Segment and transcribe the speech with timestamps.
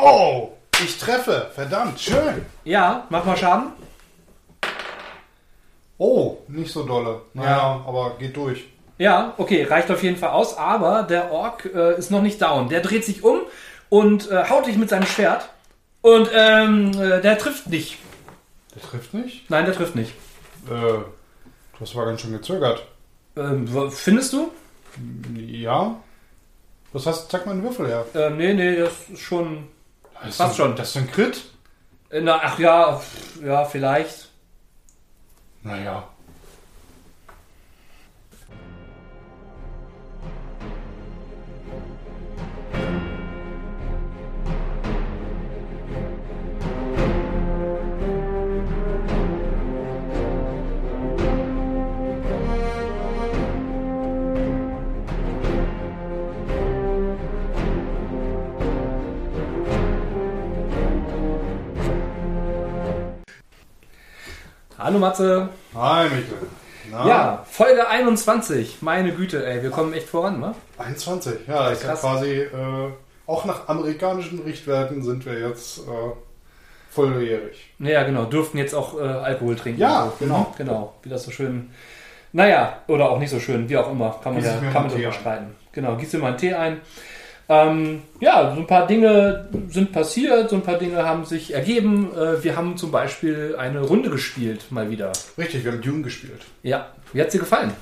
[0.00, 0.52] Oh,
[0.82, 1.50] ich treffe.
[1.54, 2.44] Verdammt, schön.
[2.64, 3.72] Ja, mach mal Schaden.
[5.98, 7.22] Oh, nicht so dolle.
[7.34, 8.64] Naja, aber geht durch.
[8.98, 12.68] Ja, okay, reicht auf jeden Fall aus, aber der Ork äh, ist noch nicht down.
[12.68, 13.40] Der dreht sich um
[13.88, 15.48] und äh, haut dich mit seinem Schwert
[16.02, 17.98] und ähm, äh, der trifft nicht.
[18.74, 19.50] Der trifft nicht?
[19.50, 20.12] Nein, der trifft nicht.
[20.66, 21.04] Äh, du
[21.80, 22.84] hast aber ganz schön gezögert.
[23.36, 24.50] Ähm, findest du?
[25.36, 25.96] Ja.
[26.92, 28.04] Was heißt, zeig mal einen Würfel her.
[28.14, 29.68] Ähm, nee, nee, das ist schon.
[30.20, 30.76] Das ist Passt schon.
[30.76, 31.44] Das ist ein Crit?
[32.10, 34.28] Na, ach ja, pff, ja, vielleicht.
[35.62, 36.08] Naja.
[64.88, 65.50] Hallo Matze.
[65.74, 66.48] Hi, Michael.
[66.90, 67.06] Na?
[67.06, 68.78] Ja, Folge 21.
[68.80, 70.54] Meine Güte, ey, wir kommen echt voran, ne?
[70.78, 71.46] 21.
[71.46, 72.48] Ja, ist ja quasi, äh,
[73.26, 75.82] auch nach amerikanischen Richtwerten sind wir jetzt äh,
[76.90, 77.68] volljährig.
[77.80, 78.24] Ja, genau.
[78.24, 79.78] Durften jetzt auch äh, Alkohol trinken.
[79.78, 80.24] Ja, und so.
[80.24, 80.38] genau.
[80.38, 80.94] Mhm, Genau.
[81.02, 81.68] Wie das so schön.
[82.32, 84.18] Naja, oder auch nicht so schön, wie auch immer.
[84.24, 85.12] Kann man Gieß ja kann man drüber ein.
[85.12, 85.56] streiten.
[85.72, 86.80] Genau, gieß dir mal einen Tee ein.
[87.50, 92.10] Ähm, ja, so ein paar Dinge sind passiert, so ein paar Dinge haben sich ergeben.
[92.14, 95.12] Äh, wir haben zum Beispiel eine Runde gespielt, mal wieder.
[95.38, 96.42] Richtig, wir haben Dune gespielt.
[96.62, 97.72] Ja, wie hat's dir gefallen?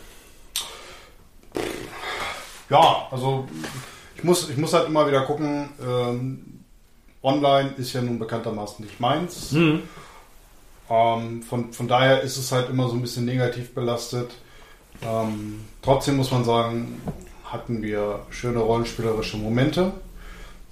[2.70, 3.48] Ja, also
[4.16, 5.68] ich muss, ich muss halt immer wieder gucken.
[5.84, 6.60] Ähm,
[7.22, 9.50] online ist ja nun bekanntermaßen nicht meins.
[9.50, 9.82] Hm.
[10.88, 14.30] Ähm, von, von daher ist es halt immer so ein bisschen negativ belastet.
[15.02, 17.00] Ähm, trotzdem muss man sagen,
[17.50, 19.92] hatten wir schöne rollenspielerische Momente.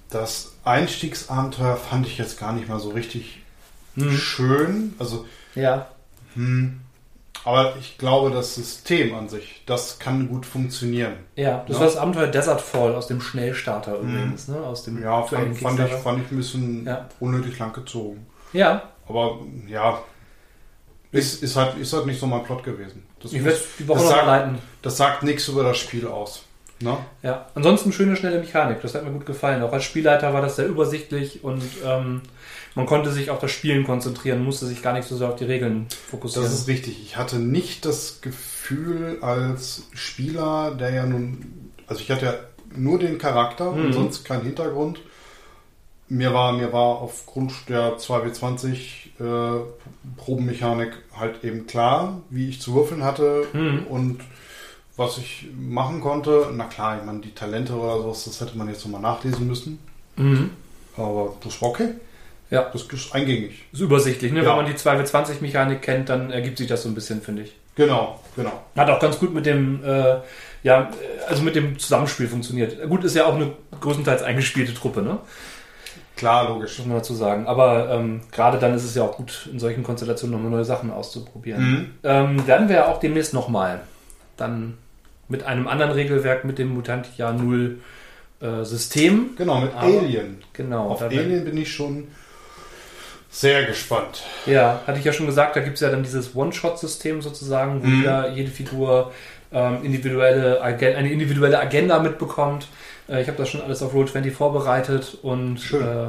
[0.09, 3.41] Das Einstiegsabenteuer fand ich jetzt gar nicht mal so richtig
[3.95, 4.11] Hm.
[4.17, 4.93] schön.
[4.99, 5.87] Also, Ja.
[6.35, 6.81] hm,
[7.43, 11.13] aber ich glaube, das System an sich, das kann gut funktionieren.
[11.35, 11.79] Ja, das Ja.
[11.81, 14.57] war das Abenteuer Desert Fall aus dem Schnellstarter übrigens, ne?
[14.57, 17.07] Aus dem Ja, fand, fand, ich, fand ich ein bisschen Ja.
[17.19, 18.25] unnötig lang gezogen.
[18.53, 19.99] Ja, Aber ja,
[21.11, 23.05] ist, ist, halt, ist halt nicht so mein Plot gewesen.
[23.21, 24.57] Das, ich werde die Woche das, sagt, leiten.
[24.81, 26.43] das sagt nichts über das Spiel aus.
[26.81, 26.97] Ne?
[27.23, 28.81] Ja, ansonsten schöne, schnelle Mechanik.
[28.81, 29.63] Das hat mir gut gefallen.
[29.63, 32.21] Auch als Spielleiter war das sehr übersichtlich und ähm,
[32.75, 35.45] man konnte sich auf das Spielen konzentrieren, musste sich gar nicht so sehr auf die
[35.45, 36.43] Regeln fokussieren.
[36.43, 37.01] Das ist richtig.
[37.01, 42.33] Ich hatte nicht das Gefühl als Spieler, der ja nun, also ich hatte ja
[42.75, 43.85] nur den Charakter Mhm.
[43.85, 44.99] und sonst keinen Hintergrund.
[46.09, 48.75] Mir war, mir war aufgrund der 2W20
[49.19, 49.61] äh,
[50.17, 53.87] Probenmechanik halt eben klar, wie ich zu würfeln hatte Mhm.
[53.89, 54.19] und
[54.97, 56.49] was ich machen konnte.
[56.53, 59.79] Na klar, ich meine, die Talente oder sowas, das hätte man jetzt nochmal nachlesen müssen.
[60.15, 60.51] mhm.
[60.97, 61.89] Aber das war okay.
[62.49, 62.69] Ja.
[62.71, 63.65] Das ist eingängig.
[63.73, 64.31] ist übersichtlich.
[64.31, 64.43] Ne?
[64.43, 64.49] Ja.
[64.49, 67.55] Wenn man die 2W20-Mechanik kennt, dann ergibt sich das so ein bisschen, finde ich.
[67.75, 68.63] Genau, genau.
[68.77, 70.19] Hat auch ganz gut mit dem, äh,
[70.63, 70.89] ja,
[71.27, 72.81] also mit dem Zusammenspiel funktioniert.
[72.87, 73.51] Gut, ist ja auch eine
[73.81, 75.19] größtenteils eingespielte Truppe, ne?
[76.15, 76.77] Klar, logisch.
[76.77, 77.45] Muss man dazu sagen.
[77.45, 80.91] Aber ähm, gerade dann ist es ja auch gut, in solchen Konstellationen nochmal neue Sachen
[80.91, 81.69] auszuprobieren.
[81.69, 81.91] Mhm.
[82.03, 83.81] Ähm, werden wir auch demnächst nochmal.
[84.37, 84.77] Dann
[85.27, 87.79] mit einem anderen Regelwerk, mit dem Mutant Jahr Null
[88.41, 89.31] äh, System.
[89.37, 90.37] Genau, mit Aber- Alien.
[90.53, 90.89] Genau.
[90.89, 92.07] Auf Alien bin ich schon
[93.29, 94.23] sehr gespannt.
[94.45, 97.87] Ja, hatte ich ja schon gesagt, da gibt es ja dann dieses One-Shot-System sozusagen, wo
[97.87, 98.03] Mhm.
[98.03, 99.11] ja jede Figur
[99.51, 102.67] ähm, individuelle, eine individuelle Agenda mitbekommt.
[103.09, 106.07] Äh, ich habe das schon alles auf Roll20 vorbereitet und äh,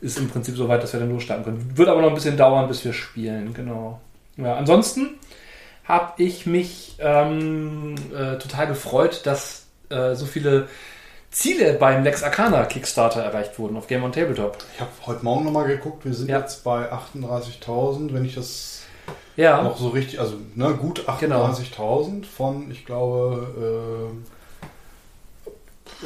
[0.00, 1.72] ist im Prinzip soweit, dass wir dann losstarten können.
[1.76, 4.00] Wird aber noch ein bisschen dauern, bis wir spielen, genau.
[4.36, 5.10] Ja, ansonsten
[5.84, 10.68] habe ich mich ähm, äh, total gefreut, dass äh, so viele
[11.30, 14.56] Ziele beim Lex Arcana Kickstarter erreicht wurden auf Game on Tabletop.
[14.74, 16.38] Ich habe heute Morgen nochmal geguckt, wir sind Ja.
[16.40, 18.82] jetzt bei 38.000, wenn ich das
[19.36, 21.44] Ja, noch so richtig, also ne, gut Genau.
[21.46, 24.12] 38.000 von, ich glaube,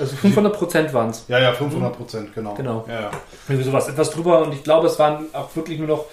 [0.01, 1.25] also 500 Prozent waren es.
[1.29, 2.55] äh, ja, ja, 500 Prozent, genau.
[2.55, 2.85] Genau.
[2.89, 3.11] Ja, ja.
[3.49, 6.05] Irgendwie sowas, etwas drüber und ich glaube, es waren auch wirklich nur noch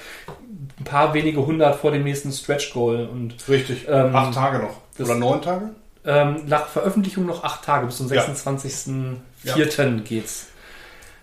[0.79, 4.77] ein paar wenige hundert vor dem nächsten Stretch Goal und Richtig, Ähm, acht Tage noch.
[4.97, 5.69] das- Oder neun Tage?
[6.05, 8.21] ähm, nach Veröffentlichung noch acht Tage bis zum Ja.
[9.43, 10.01] 26.04.
[10.03, 10.47] geht's.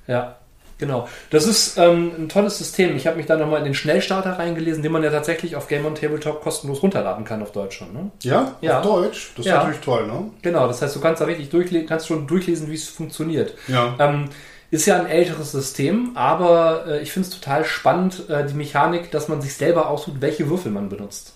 [0.08, 0.37] Ja,
[0.78, 1.08] genau.
[1.31, 2.96] Das ist ähm, ein tolles System.
[2.96, 5.87] Ich habe mich da nochmal in den Schnellstarter reingelesen, den man ja tatsächlich auf Game
[5.87, 7.93] on Tabletop kostenlos runterladen kann auf Deutsch schon.
[7.93, 8.10] Ne?
[8.22, 8.56] Ja?
[8.60, 8.81] Ja.
[8.81, 9.32] Auf Deutsch?
[9.37, 9.58] Das ist Ja.
[9.58, 10.31] natürlich toll, ne?
[10.43, 13.55] Genau, das heißt, du kannst da richtig durchlesen, kannst schon durchlesen, wie es funktioniert.
[13.69, 13.94] Ja.
[13.98, 14.28] Ähm,
[14.72, 19.10] ist ja ein älteres System, aber äh, ich finde es total spannend, äh, die Mechanik,
[19.12, 21.34] dass man sich selber aussucht, welche Würfel man benutzt.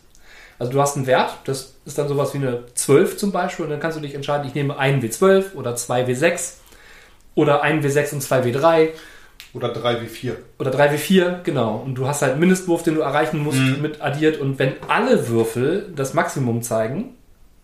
[0.58, 3.70] Also du hast einen Wert, das ist dann sowas wie eine 12 zum Beispiel, und
[3.70, 6.54] dann kannst du dich entscheiden, ich nehme einen W12 oder zwei W6
[7.34, 8.88] oder einen W6 und zwei W3
[9.52, 10.36] Oder 3 wie 4.
[10.58, 11.76] Oder 3 wie 4, genau.
[11.84, 13.80] Und du hast halt einen Mindestwurf, den du erreichen musst, Mhm.
[13.82, 14.38] mit addiert.
[14.40, 17.14] Und wenn alle Würfel das Maximum zeigen,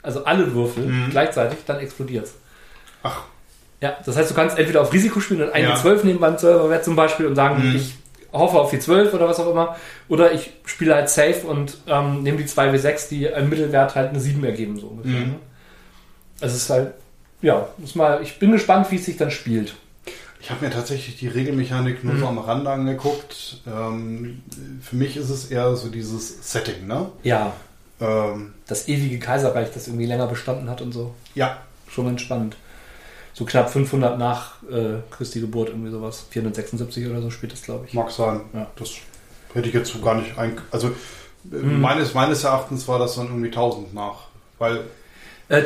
[0.02, 1.10] also alle Würfel Mhm.
[1.10, 2.34] gleichzeitig, dann explodiert's.
[3.02, 3.22] Ach,
[3.82, 5.76] Ja, das heißt, du kannst entweder auf Risiko spielen und eine Ja.
[5.76, 7.76] 12 nehmen beim 12er-Wert zum Beispiel und sagen, Mhm.
[7.76, 7.94] ich
[8.32, 9.76] hoffe auf die 12 oder was auch immer.
[10.08, 14.20] Oder ich spiele halt safe und ähm, nehme die 2W6, die im Mittelwert halt eine
[14.20, 15.20] 7 ergeben, so ungefähr.
[15.20, 15.26] Mhm.
[15.32, 15.34] Ne?
[16.40, 16.94] Also es ist halt,
[17.42, 19.74] ja, muss mal, ich bin gespannt, wie es sich dann spielt.
[20.40, 23.58] Ich habe mir tatsächlich die Regelmechanik nur so am Rande angeguckt.
[23.66, 24.42] Ähm,
[24.80, 27.10] für mich ist es eher so dieses Setting, ne?
[27.22, 27.52] Ja,
[28.00, 31.14] Ähm, das ewige Kaiserreich, das irgendwie länger bestanden hat und so.
[31.34, 31.58] ja,
[31.88, 32.56] Schon ganz spannend.
[33.34, 36.26] So knapp 500 nach äh, Christi Geburt, irgendwie sowas.
[36.30, 37.94] 476 oder so spielt das, glaube ich.
[37.94, 38.42] mag sein.
[38.52, 38.66] Ja.
[38.76, 38.90] Das
[39.54, 40.58] hätte ich jetzt so gar nicht ein.
[40.70, 40.92] Also äh,
[41.56, 41.80] Mhm.
[41.80, 44.26] meines, meines Erachtens war das dann irgendwie 1000 nach.
[44.58, 44.82] Weil,
[45.48, 45.64] Äh,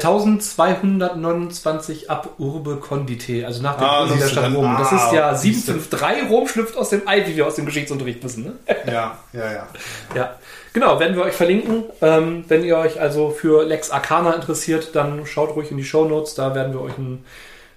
[1.01, 4.77] 1229 ab Urbe Condite, also nach dem Ah, Gründung der Stadt Rom.
[4.79, 5.73] Das ah, ist ja siehst du.
[5.75, 6.31] 753.
[6.31, 8.45] Rom schlüpft aus dem Ei, wie wir aus dem Geschichtsunterricht wissen.
[8.45, 8.53] Ne?
[8.87, 9.69] ja, ja, ja.
[10.15, 10.35] Ja,
[10.73, 11.85] genau, werden wir euch verlinken.
[12.01, 16.07] Ähm, wenn ihr euch also für Lex Arcana interessiert, dann schaut ruhig in die Show
[16.07, 17.25] Notes, da werden wir euch einen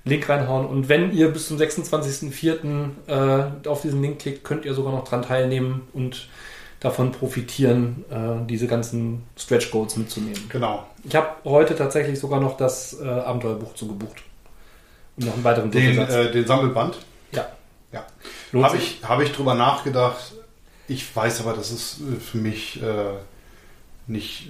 [0.05, 0.65] Link reinhauen.
[0.65, 2.89] Und wenn ihr bis zum 26.04.
[3.07, 6.27] Äh, auf diesen Link klickt, könnt ihr sogar noch dran teilnehmen und
[6.79, 10.41] davon profitieren, äh, diese ganzen Stretch Goals mitzunehmen.
[10.49, 10.85] Genau.
[11.03, 14.23] Ich habe heute tatsächlich sogar noch das äh, Abenteuerbuch zugebucht.
[15.17, 16.97] Und noch einen weiteren Den, äh, den Sammelband.
[17.31, 17.47] ja.
[17.91, 18.05] Ja.
[18.63, 20.33] Habe ich, hab ich drüber nachgedacht.
[20.87, 22.85] Ich weiß aber, das ist äh, für mich äh,
[24.09, 24.49] nicht.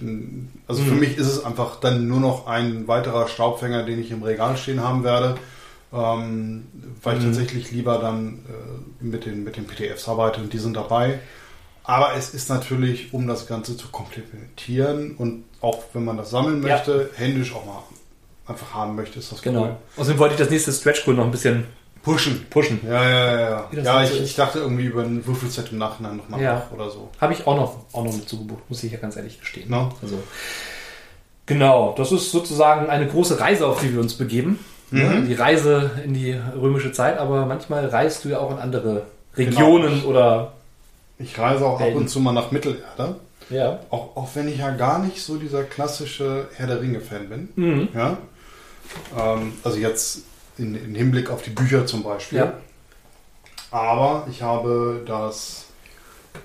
[0.67, 0.99] Also für Mhm.
[0.99, 4.81] mich ist es einfach dann nur noch ein weiterer Staubfänger, den ich im Regal stehen
[4.83, 5.35] haben werde.
[5.91, 6.67] Ähm,
[7.01, 7.27] weil ich Mhm.
[7.27, 11.19] tatsächlich lieber dann äh, mit, den, mit den PDFs arbeite und die sind dabei.
[11.83, 16.61] Aber es ist natürlich, um das Ganze zu komplementieren und auch wenn man das sammeln
[16.63, 16.75] Ja.
[16.75, 17.81] möchte, händisch auch mal
[18.45, 19.63] einfach haben möchte, ist das Genau.
[19.63, 19.75] cool.
[19.97, 21.65] Außerdem wollte ich das nächste Stretch Goal noch ein bisschen
[22.03, 22.45] Pushen.
[22.49, 22.79] pushen.
[22.85, 23.67] Ja, ja, ja.
[23.71, 26.53] Ja, ja ich, so ich dachte irgendwie über ein Würfelset im Nachhinein nochmal Ja.
[26.55, 27.09] nach oder so.
[27.19, 29.69] Habe ich auch noch, auch noch mit zugebucht, muss ich ja ganz ehrlich gestehen.
[29.69, 29.89] No?
[30.01, 30.17] Also,
[31.45, 34.59] genau, das ist sozusagen eine große Reise, auf die wir uns begeben.
[34.91, 34.99] Mhm.
[35.01, 39.03] Ja, Die Reise in die römische Zeit, aber manchmal reist du ja auch in andere
[39.37, 40.53] Regionen oder.
[41.19, 41.97] Ich reise auch ab Helden.
[41.97, 43.15] und zu mal nach Mittelerde.
[43.49, 43.79] Ja.
[43.89, 47.49] Auch, auch wenn ich ja gar nicht so dieser klassische Herr der Ringe-Fan bin.
[47.55, 47.87] Mhm.
[47.93, 48.17] Ja?
[49.17, 50.23] Ähm, also jetzt
[50.59, 52.39] in, in Hinblick auf die Bücher zum Beispiel.
[52.39, 52.53] Ja.
[53.71, 55.65] Aber ich habe das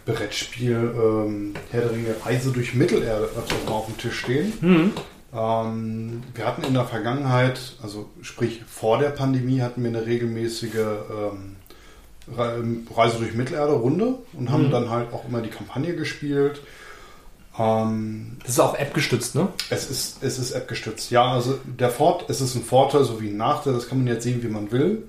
[0.06, 4.52] Brettspiel ähm, Herr der Ringe Reise durch Mittelerde öfters mal auf dem Tisch stehen.
[4.60, 4.92] Mhm.
[5.34, 10.74] Ähm, wir hatten in der Vergangenheit, also sprich vor der Pandemie, hatten wir eine regelmäßige
[10.74, 11.56] ähm,
[12.36, 12.62] Re-
[12.94, 14.70] Reise durch Mittelerde Runde und haben Mhm.
[14.70, 16.60] dann halt auch immer die Kampagne gespielt.
[17.58, 19.48] Ähm, Das ist auch App gestützt, ne?
[19.70, 21.10] es ist, es ist App gestützt.
[21.10, 24.24] Ja, also der Fort, es ist ein Vorteil sowie ein Nachteil, das kann man jetzt
[24.24, 25.04] sehen, wie man will.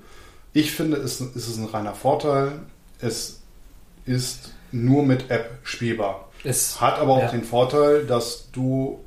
[0.52, 2.52] Ich finde, es, es ist ein reiner Vorteil.
[3.00, 3.40] Es
[4.06, 6.28] ist nur mit App spielbar.
[6.44, 7.30] Es, Hat aber auch Ja.
[7.30, 9.00] den Vorteil, dass du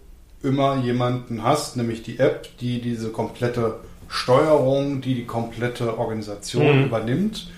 [0.44, 6.86] immer jemanden hast, nämlich die App, die diese komplette Steuerung, die die komplette Organisation Mhm.
[6.86, 7.50] übernimmt.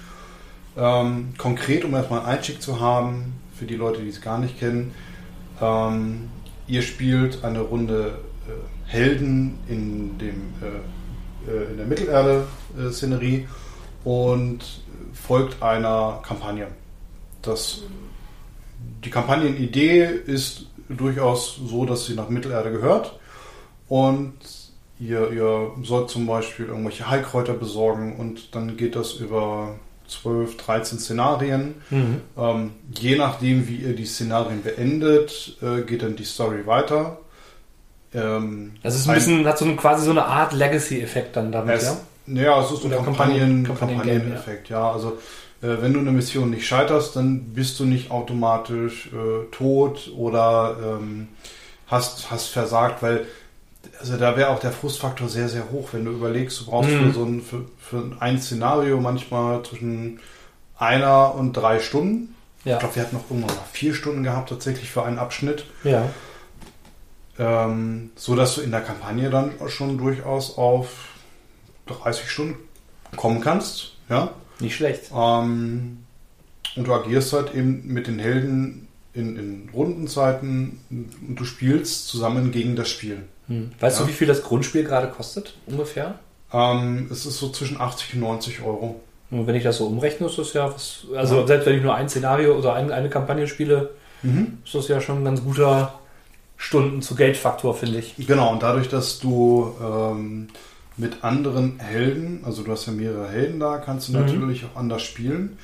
[0.77, 4.57] Ähm, konkret, um erstmal einen Einstieg zu haben, für die Leute, die es gar nicht
[4.59, 4.93] kennen,
[5.61, 6.29] ähm,
[6.67, 13.47] ihr spielt eine Runde äh, Helden in, dem, äh, äh, in der Mittelerde-Szenerie
[14.03, 14.59] und
[15.13, 16.67] folgt einer Kampagne.
[17.41, 17.83] Das,
[19.03, 23.19] die Kampagnenidee ist durchaus so, dass sie nach Mittelerde gehört
[23.87, 24.33] und
[24.99, 29.75] ihr, ihr sollt zum Beispiel irgendwelche Heilkräuter besorgen und dann geht das über
[30.11, 31.75] 12, 13 Szenarien.
[31.89, 32.21] mhm.
[32.37, 37.17] Ähm, je nachdem, wie ihr die Szenarien beendet, äh, geht dann die Story weiter.
[38.13, 41.77] Ähm, Das ist ein bisschen, hat so ein, quasi so eine Art Legacy-Effekt dann damit,
[41.77, 41.97] es, ja?
[42.27, 44.91] Naja, es ist ein Oder Kampagnen, Kampagnen- Kampagneneffekt, ja.
[44.91, 45.17] Also
[45.61, 50.75] äh, wenn du eine Mission nicht scheiterst, dann bist du nicht automatisch äh, tot oder
[50.99, 51.29] ähm,
[51.87, 53.25] hast, hast versagt, weil
[54.01, 56.99] also da wäre auch der Frustfaktor sehr, sehr hoch, wenn du überlegst, du brauchst Mhm.
[57.07, 60.19] für so ein, für, für ein Szenario manchmal zwischen
[60.77, 62.35] einer und drei Stunden.
[62.65, 62.73] Ja.
[62.75, 65.65] Ich glaube, wir hatten noch irgendwann mal vier Stunden gehabt, tatsächlich für einen Abschnitt.
[65.83, 66.09] Ja.
[67.39, 70.89] Ähm, so dass du in der Kampagne dann schon durchaus auf
[71.87, 72.55] 30 Stunden
[73.15, 73.93] kommen kannst.
[74.09, 74.31] Ja?
[74.59, 75.11] Nicht schlecht.
[75.15, 75.99] Ähm,
[76.75, 82.51] und du agierst halt eben mit den Helden in, in Rundenzeiten und du spielst zusammen
[82.51, 83.23] gegen das Spiel.
[83.51, 83.71] Hm.
[83.79, 84.05] Weißt Ja.
[84.05, 85.53] du, wie viel das Grundspiel gerade kostet?
[85.67, 86.15] Ungefähr?
[86.53, 88.99] Ähm, es ist so zwischen 80 und 90 Euro.
[89.29, 91.05] Und wenn ich das so umrechne, ist das ja was.
[91.15, 93.91] Also, selbst wenn ich nur ein Szenario oder ein, eine Kampagne spiele,
[94.65, 95.93] ist das ja schon ein ganz guter
[96.57, 98.15] Stunden zu Geldfaktor, finde ich.
[98.27, 100.49] Genau, und dadurch, dass du ähm,
[100.97, 104.19] mit anderen Helden, also du hast ja mehrere Helden da, kannst du Mhm.
[104.19, 105.57] natürlich auch anders spielen.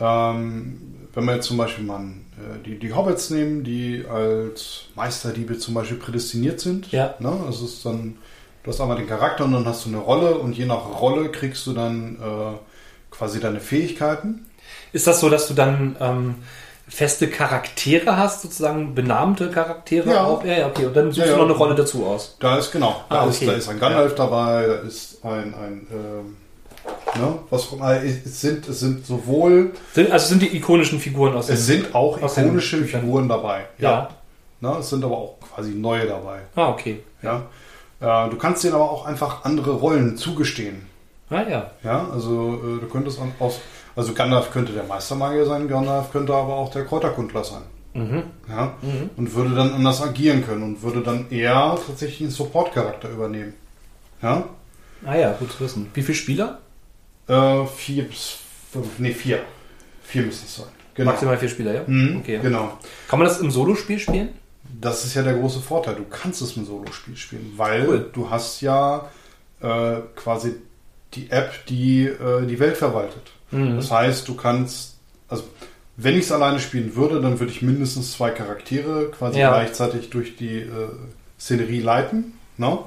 [0.00, 5.58] Ähm, wenn wir jetzt zum Beispiel mal äh, die, die Hobbits nehmen, die als Meisterdiebe
[5.58, 6.90] zum Beispiel prädestiniert sind.
[6.92, 7.14] Ja.
[7.18, 7.32] Ne?
[7.46, 8.16] Das ist dann,
[8.64, 11.30] du hast einmal den Charakter und dann hast du eine Rolle und je nach Rolle
[11.30, 12.56] kriegst du dann äh,
[13.10, 14.46] quasi deine Fähigkeiten.
[14.92, 16.34] Ist das so, dass du dann ähm,
[16.88, 20.24] feste Charaktere hast, sozusagen benannte Charaktere Ja.
[20.24, 20.44] auch?
[20.44, 20.86] Ja, ja, okay.
[20.86, 21.36] Und dann suchst Ja, du ja.
[21.38, 22.36] noch eine Rolle dazu aus.
[22.40, 23.46] Da ist genau, da, Ah, ist, okay.
[23.46, 26.36] da ist ein Gandalf dabei, da ist ein, ein ähm,
[27.16, 27.38] ne?
[27.50, 28.02] was immer.
[28.02, 32.18] Es sind, es sind sowohl, Sind, also sind die ikonischen Figuren aus es sind auch
[32.18, 32.84] ikonische.
[32.84, 33.66] Figuren dabei.
[33.78, 34.08] Ja.
[34.60, 34.76] Ne?
[34.80, 36.40] Es sind aber auch quasi neue dabei.
[36.54, 37.00] Ah, okay.
[37.22, 37.42] Ja.
[38.00, 40.86] Äh, du kannst denen aber auch einfach andere Rollen zugestehen.
[41.30, 41.70] Ah, ja.
[41.82, 43.60] Ja, also äh, du könntest aus,
[43.96, 47.62] also Gandalf könnte der Meistermagier sein, Gandalf könnte aber auch der Kräuterkundler sein.
[47.94, 48.22] Mhm.
[48.48, 49.10] Ja, Mhm.
[49.16, 53.52] und würde dann anders agieren können und würde dann eher tatsächlich einen Support-Charakter übernehmen.
[54.22, 54.44] Ja,
[55.04, 55.90] Ah, ja, gut zu wissen.
[55.94, 56.58] Wie viele Spieler?
[57.32, 58.36] Äh, vier bis
[58.72, 59.40] fünf, nee, vier.
[60.04, 60.66] Vier müssen es sein.
[60.94, 61.10] Genau.
[61.12, 61.82] Maximal vier Spieler, ja?
[61.86, 62.38] Mhm, Okay.
[62.42, 62.78] Genau.
[63.08, 64.28] Kann man das im Solospiel spielen?
[64.80, 65.94] Das ist ja der große Vorteil.
[65.94, 68.10] Du kannst es im Solospiel spielen, weil Cool.
[68.12, 69.10] du hast ja
[69.60, 70.54] äh, quasi
[71.14, 73.32] die App, die äh, die Welt verwaltet.
[73.50, 73.76] Mhm.
[73.76, 74.96] Das heißt, du kannst,
[75.28, 75.44] also
[75.96, 79.50] wenn ich es alleine spielen würde, dann würde ich mindestens zwei Charaktere quasi Ja.
[79.50, 80.88] gleichzeitig durch die äh,
[81.38, 82.32] Szenerie leiten.
[82.56, 82.78] Ne?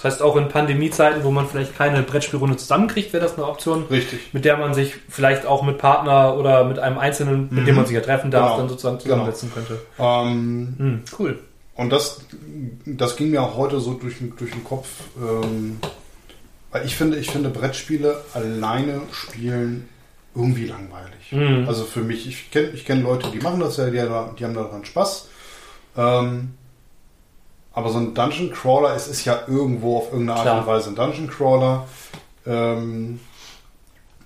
[0.00, 3.84] Das heißt, auch in Pandemiezeiten, wo man vielleicht keine Brettspielrunde zusammenkriegt, wäre das eine Option,
[3.90, 4.32] Richtig.
[4.32, 7.76] mit der man sich vielleicht auch mit Partner oder mit einem Einzelnen, mit dem Mhm.
[7.80, 8.58] man sich ja treffen darf, Genau.
[8.58, 9.80] dann sozusagen zusammensetzen könnte.
[9.98, 11.40] Ähm, Hm, cool.
[11.74, 12.20] und das,
[12.86, 14.86] das ging mir auch heute so durch, den- durch den Kopf.
[15.20, 15.80] Ähm,
[16.70, 19.88] weil ich finde, ich finde Brettspiele alleine spielen
[20.34, 21.32] irgendwie langweilig.
[21.32, 21.64] Mhm.
[21.66, 23.96] Also für mich, ich kenne ich kenn Leute, die machen das ja, die,
[24.38, 25.28] die haben daran Spaß.
[25.96, 26.50] Ähm,
[27.72, 30.58] aber so ein Dungeon Crawler, es ist ja irgendwo auf irgendeine Art Klar.
[30.60, 31.86] und Weise ein Dungeon Crawler.
[32.46, 33.20] Ähm,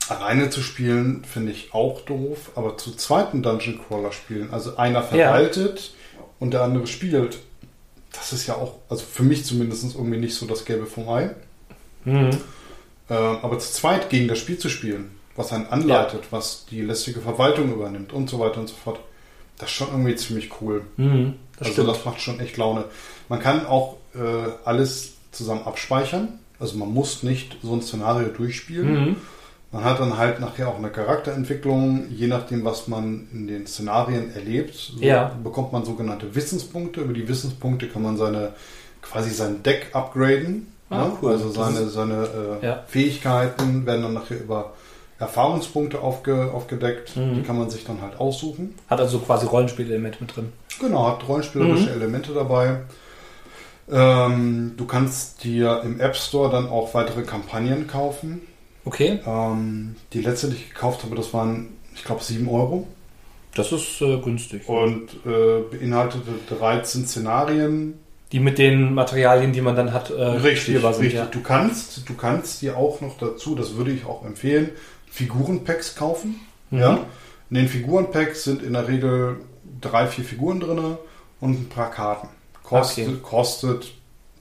[0.08, 5.00] alleine zu spielen finde ich auch doof, aber zu zweiten Dungeon Crawler spielen, also einer
[5.00, 5.02] Ja.
[5.32, 5.94] verwaltet
[6.38, 7.38] und der andere spielt,
[8.12, 11.30] das ist ja auch, also für mich zumindest irgendwie nicht so das Gelbe vom Ei.
[12.04, 12.30] Mhm.
[13.10, 17.20] Ähm, aber zu zweit gegen das Spiel zu spielen, was einen anleitet, was die lästige
[17.20, 19.00] Verwaltung übernimmt und so weiter und so fort,
[19.58, 20.84] das ist schon irgendwie ziemlich cool.
[20.96, 21.34] Mhm.
[21.58, 21.88] Das also stimmt.
[21.88, 22.84] das macht schon echt Laune.
[23.28, 24.18] Man kann auch äh,
[24.64, 26.38] alles zusammen abspeichern.
[26.58, 28.92] Also man muss nicht so ein Szenario durchspielen.
[29.10, 29.16] Mhm.
[29.72, 34.34] Man hat dann halt nachher auch eine Charakterentwicklung, je nachdem, was man in den Szenarien
[34.34, 35.34] erlebt, so Ja.
[35.42, 37.00] bekommt man sogenannte Wissenspunkte.
[37.00, 38.52] Über die Wissenspunkte kann man seine
[39.00, 40.66] quasi sein Deck upgraden.
[40.90, 41.12] Ah, ne?
[41.22, 41.32] cool.
[41.32, 42.84] Also seine, seine äh, Ja.
[42.86, 44.74] Fähigkeiten werden dann nachher über
[45.22, 47.16] Erfahrungspunkte aufge, aufgedeckt.
[47.16, 47.34] Mhm.
[47.36, 48.74] Die kann man sich dann halt aussuchen.
[48.88, 50.52] Hat also quasi Rollenspielelement mit drin.
[50.80, 51.92] Genau, hat rollenspielerische Mhm.
[52.02, 52.78] Elemente dabei.
[53.90, 58.42] Ähm, du kannst dir im App Store dann auch weitere Kampagnen kaufen.
[58.84, 62.86] Okay, Ähm, die letzte, die ich gekauft habe, das waren, ich glaube, 7 Euro.
[63.54, 64.68] das ist äh, günstig.
[64.68, 67.94] Und äh, beinhaltete 13 Szenarien.
[68.32, 71.02] Die mit den Materialien, die man dann hat, äh, richtig, spielbar sind.
[71.04, 71.20] richtig.
[71.20, 71.26] Ja.
[71.26, 74.70] Du kannst, du kannst dir auch noch dazu, das würde ich auch empfehlen,
[75.12, 76.40] Figurenpacks kaufen.
[76.70, 76.78] Mhm.
[76.80, 76.98] Ja.
[77.50, 79.36] In den Figurenpacks sind in der Regel
[79.80, 80.96] drei, vier Figuren drin
[81.40, 82.28] und ein paar Karten.
[82.62, 83.16] Kostet, Okay.
[83.22, 83.92] kostet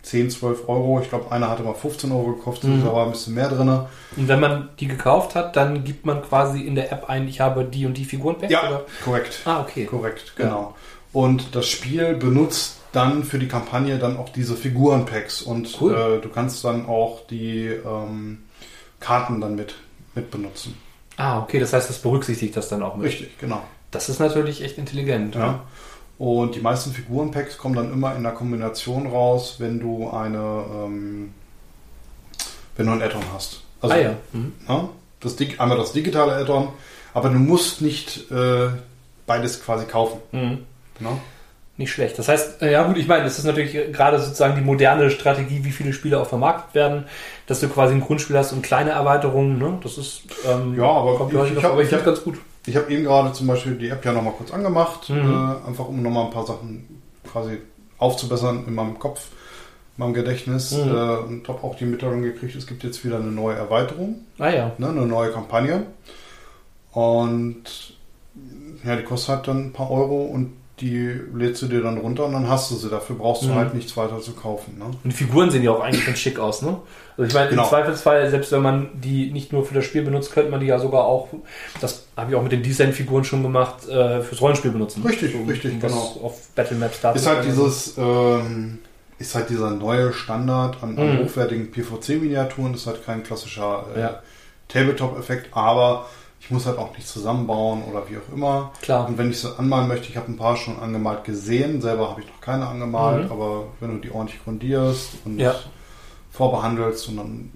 [0.04, 1.00] 10, 12 Euro.
[1.02, 2.86] Ich glaube, einer hatte mal 15 Euro gekostet, Mhm.
[2.86, 3.68] da war ein bisschen mehr drin.
[3.68, 7.42] Und wenn man die gekauft hat, dann gibt man quasi in der App ein, ich
[7.42, 8.86] habe die und die Figuren Ja, Oder?
[9.04, 9.42] korrekt.
[9.46, 9.86] Ah, okay.
[9.86, 10.76] Korrekt, genau.
[11.14, 15.94] Und das Spiel benutzt dann für die Kampagne dann auch diese Figurenpacks und Cool.
[15.94, 18.44] äh, du kannst dann auch die ähm,
[19.02, 19.76] Karten dann mit,
[20.16, 20.78] mit benutzen.
[21.18, 23.08] Ah, okay, das heißt, das berücksichtigt das dann auch mit.
[23.08, 23.64] Richtig, genau.
[23.92, 25.36] Das ist natürlich echt intelligent.
[25.36, 25.64] Ja.
[26.18, 31.34] Und die meisten Figurenpacks kommen dann immer in der Kombination raus, wenn du eine, ähm,
[32.78, 33.62] wenn du ein Add-on hast.
[33.82, 34.16] Also, ah ja.
[34.32, 34.54] Mhm.
[34.68, 34.90] ne,
[35.20, 36.70] das, einmal das digitale Add-on,
[37.14, 38.70] aber du musst nicht äh,
[39.26, 40.20] beides quasi kaufen.
[40.32, 40.66] Mhm.
[41.00, 41.18] Ne?
[41.78, 42.20] Nicht schlecht.
[42.20, 45.64] Das heißt, äh, ja gut, ich meine, das ist natürlich gerade sozusagen die moderne Strategie,
[45.64, 47.06] wie viele Spiele auch vermarktet werden,
[47.48, 49.58] dass du quasi ein Grundspiel hast und kleine Erweiterungen.
[49.58, 49.80] Ne?
[49.82, 52.24] Das ist ähm, Ja, aber kommt ich- ich noch, hab- aber ich finde hab- ganz
[52.24, 52.38] gut.
[52.68, 55.16] Ich habe eben gerade zum Beispiel die App ja nochmal kurz angemacht, Mhm.
[55.64, 57.02] äh, einfach um nochmal ein paar Sachen
[57.32, 57.58] quasi
[57.98, 59.30] aufzubessern in meinem Kopf,
[59.98, 60.74] in meinem Gedächtnis.
[60.74, 60.90] Mhm.
[60.92, 64.50] Äh, und habe auch die Mitteilung gekriegt, es gibt jetzt wieder eine neue Erweiterung, Ah
[64.50, 64.72] ja.
[64.78, 65.86] ne, eine neue Kampagne.
[66.92, 67.64] Und
[68.84, 72.26] ja, die kostet halt dann ein paar Euro und die lädst du dir dann runter
[72.26, 72.90] und dann hast du sie.
[72.90, 73.56] Dafür brauchst du Mhm.
[73.56, 74.78] halt nichts weiter zu kaufen.
[74.80, 74.86] Ne?
[74.86, 76.78] Und die Figuren sehen ja auch eigentlich ganz schick aus, ne?
[77.18, 77.64] Also ich meine, Genau.
[77.64, 80.66] im Zweifelsfall, selbst wenn man die nicht nur für das Spiel benutzt, könnte man die
[80.66, 81.28] ja sogar auch,
[81.80, 85.04] das habe ich auch mit den Design-Figuren schon gemacht, äh, fürs Rollenspiel benutzen.
[85.06, 86.20] Richtig, um, richtig, um genau.
[86.24, 88.80] Auf Battlemaps Ist halt dieses, ähm,
[89.20, 91.24] ist halt dieser neue Standard an, an Mhm.
[91.26, 92.72] hochwertigen PVC-Miniaturen.
[92.72, 94.20] Das ist halt kein klassischer äh, Ja.
[94.70, 96.08] Tabletop-Effekt, aber
[96.44, 98.72] ich muss halt auch nicht zusammenbauen oder wie auch immer.
[98.82, 99.08] Klar.
[99.08, 102.22] Und wenn ich sie anmalen möchte, ich habe ein paar schon angemalt gesehen, selber habe
[102.22, 103.32] ich noch keine angemalt, Mhm.
[103.32, 105.54] aber wenn du die ordentlich grundierst und Ja.
[106.32, 107.52] vorbehandelst und dann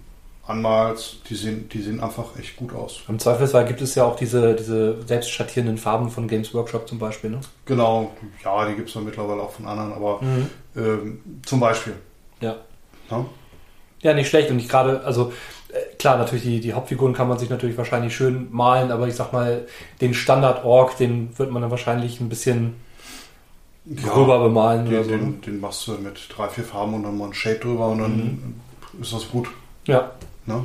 [0.48, 3.02] anmalst, die sehen, die sehen einfach echt gut aus.
[3.08, 7.00] Im Zweifelsfall gibt es ja auch diese, diese selbst schattierenden Farben von Games Workshop zum
[7.00, 7.32] Beispiel.
[7.32, 7.40] Ne?
[7.66, 8.12] Genau,
[8.44, 10.50] ja, die gibt es ja mittlerweile auch von anderen, aber Mhm.
[10.76, 11.96] ähm, zum Beispiel.
[12.42, 12.58] Ja.
[13.10, 13.26] Ja?
[14.02, 14.52] Ja, nicht schlecht.
[14.52, 15.34] Und ich gerade, also
[16.00, 19.34] klar, natürlich, die, die Hauptfiguren kann man sich natürlich wahrscheinlich schön malen, aber ich sag
[19.34, 19.66] mal,
[20.02, 22.76] den Standard-Org, den wird man dann wahrscheinlich ein bisschen
[24.04, 25.12] gröber bemalen oder Den, so.
[25.12, 25.18] ne?
[25.20, 28.00] den, den machst du mit drei, vier Farben und dann mal ein Shade drüber und
[28.00, 29.02] dann Mhm.
[29.02, 29.48] ist das gut.
[29.86, 30.12] Ja,
[30.48, 30.64] Ne?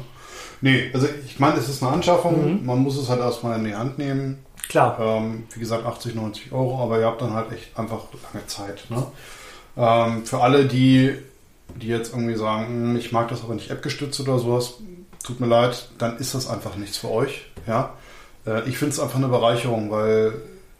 [0.62, 2.66] Nee, also ich meine, es ist eine Anschaffung, Mhm.
[2.66, 4.38] man muss es halt erstmal in die Hand nehmen.
[4.68, 4.98] klar.
[5.00, 8.84] Ähm, wie gesagt, 80, 90 Euro, aber ihr habt dann halt echt einfach lange Zeit.
[8.90, 9.02] Ne?
[9.76, 11.12] Ähm, für alle, die,
[11.74, 14.74] die jetzt irgendwie sagen, "Hm, ich mag das aber nicht appgestützt oder sowas,
[15.24, 17.46] tut mir leid, dann ist das einfach nichts für euch.
[17.66, 17.94] Ja?
[18.46, 20.32] Äh, ich finde es einfach eine Bereicherung, weil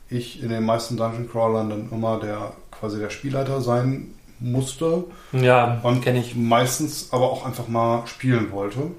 [0.09, 5.79] ich in den meisten Dungeon Crawlern dann immer der quasi der Spielleiter sein musste Ja,
[5.83, 6.35] und kenne ich.
[6.35, 8.91] meistens aber auch einfach mal spielen wollte.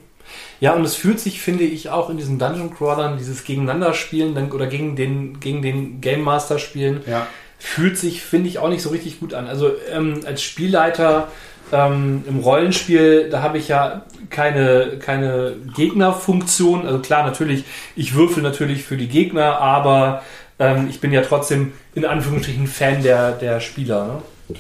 [0.60, 4.52] Ja, und es fühlt sich, finde ich, auch in diesen Dungeon Crawlern, dieses Gegeneinander-Spielen dann-
[4.52, 7.26] oder gegen den, gegen den Game Master spielen, Ja,
[7.58, 9.48] fühlt sich, finde ich, auch nicht so richtig gut an.
[9.48, 11.28] Also ähm, als Spielleiter
[11.72, 16.86] ähm, im Rollenspiel, da habe ich ja keine, keine Gegnerfunktion.
[16.86, 17.66] Also klar, natürlich,
[17.96, 20.24] ich würfel natürlich für die Gegner, aber
[20.60, 24.22] ähm, ich bin ja trotzdem in Anführungsstrichen Fan der, der Spieler.
[24.50, 24.58] Ne?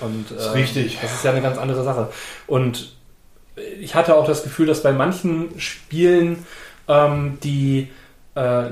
[0.00, 0.98] Und, ist äh, richtig.
[1.00, 2.08] Das ist ja eine ganz andere Sache.
[2.46, 2.94] Und
[3.80, 6.46] ich hatte auch das Gefühl, dass bei manchen Spielen,
[6.88, 7.88] ähm, die
[8.34, 8.70] äh,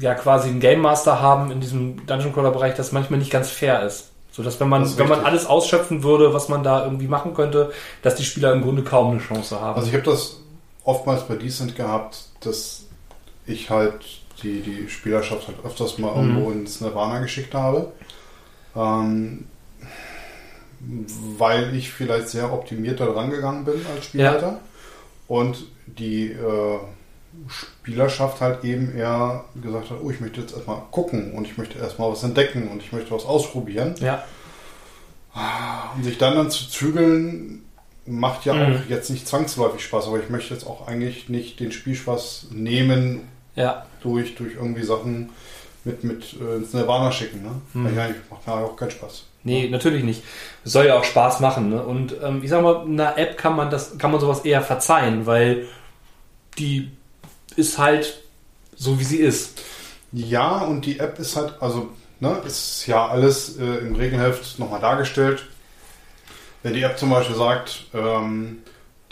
[0.00, 3.50] ja quasi einen Game Master haben in diesem Dungeon Crawler Bereich, das manchmal nicht ganz
[3.50, 4.11] fair ist.
[4.32, 7.34] So dass wenn man, Das wenn man alles ausschöpfen würde, was man da irgendwie machen
[7.34, 7.70] könnte,
[8.02, 9.76] dass die Spieler im Grunde kaum eine Chance haben.
[9.76, 10.40] Also ich habe das
[10.84, 12.84] oftmals bei Decent gehabt, dass
[13.46, 13.94] ich halt
[14.42, 16.30] die, die Spielerschaft halt öfters mal Mhm.
[16.30, 17.92] irgendwo ins Nirvana geschickt habe.
[18.74, 19.44] Ähm,
[21.38, 24.58] weil ich vielleicht sehr optimiert da dran gegangen bin als Spielleiter.
[25.28, 26.78] Und die äh,
[27.82, 31.78] Spielerschaft halt eben eher gesagt hat, oh, ich möchte jetzt erstmal gucken und ich möchte
[31.80, 33.94] erstmal was entdecken und ich möchte was ausprobieren.
[34.00, 34.22] ja,
[35.96, 37.64] Und sich dann dann zu zügeln,
[38.06, 38.76] macht ja Mhm.
[38.76, 43.22] auch jetzt nicht zwangsläufig Spaß, aber ich möchte jetzt auch eigentlich nicht den Spielspaß nehmen
[43.56, 45.30] ja, durch, durch irgendwie Sachen
[45.84, 47.42] mit, mit äh, ins Nirvana schicken.
[47.42, 47.50] Ne?
[47.74, 47.96] Mhm.
[47.96, 49.24] Ja, macht mir auch keinen Spaß.
[49.42, 50.22] nee, natürlich nicht.
[50.64, 51.70] Es soll ja auch Spaß machen.
[51.70, 51.82] Ne?
[51.82, 54.62] Und ähm, ich sag mal, in einer App kann man das, kann man sowas eher
[54.62, 55.66] verzeihen, weil
[56.58, 56.90] die
[57.56, 58.22] ist halt
[58.76, 59.60] so wie sie ist.
[60.12, 64.80] Ja, und die App ist halt, also, ne, ist ja alles äh, im Regelheft nochmal
[64.80, 65.46] dargestellt.
[66.62, 68.58] Wenn die App zum Beispiel sagt, ähm,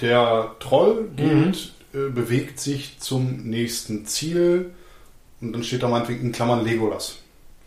[0.00, 4.70] der Troll geht, äh, bewegt sich zum nächsten Ziel
[5.40, 7.16] und dann steht da meinetwegen in Klammern Legolas.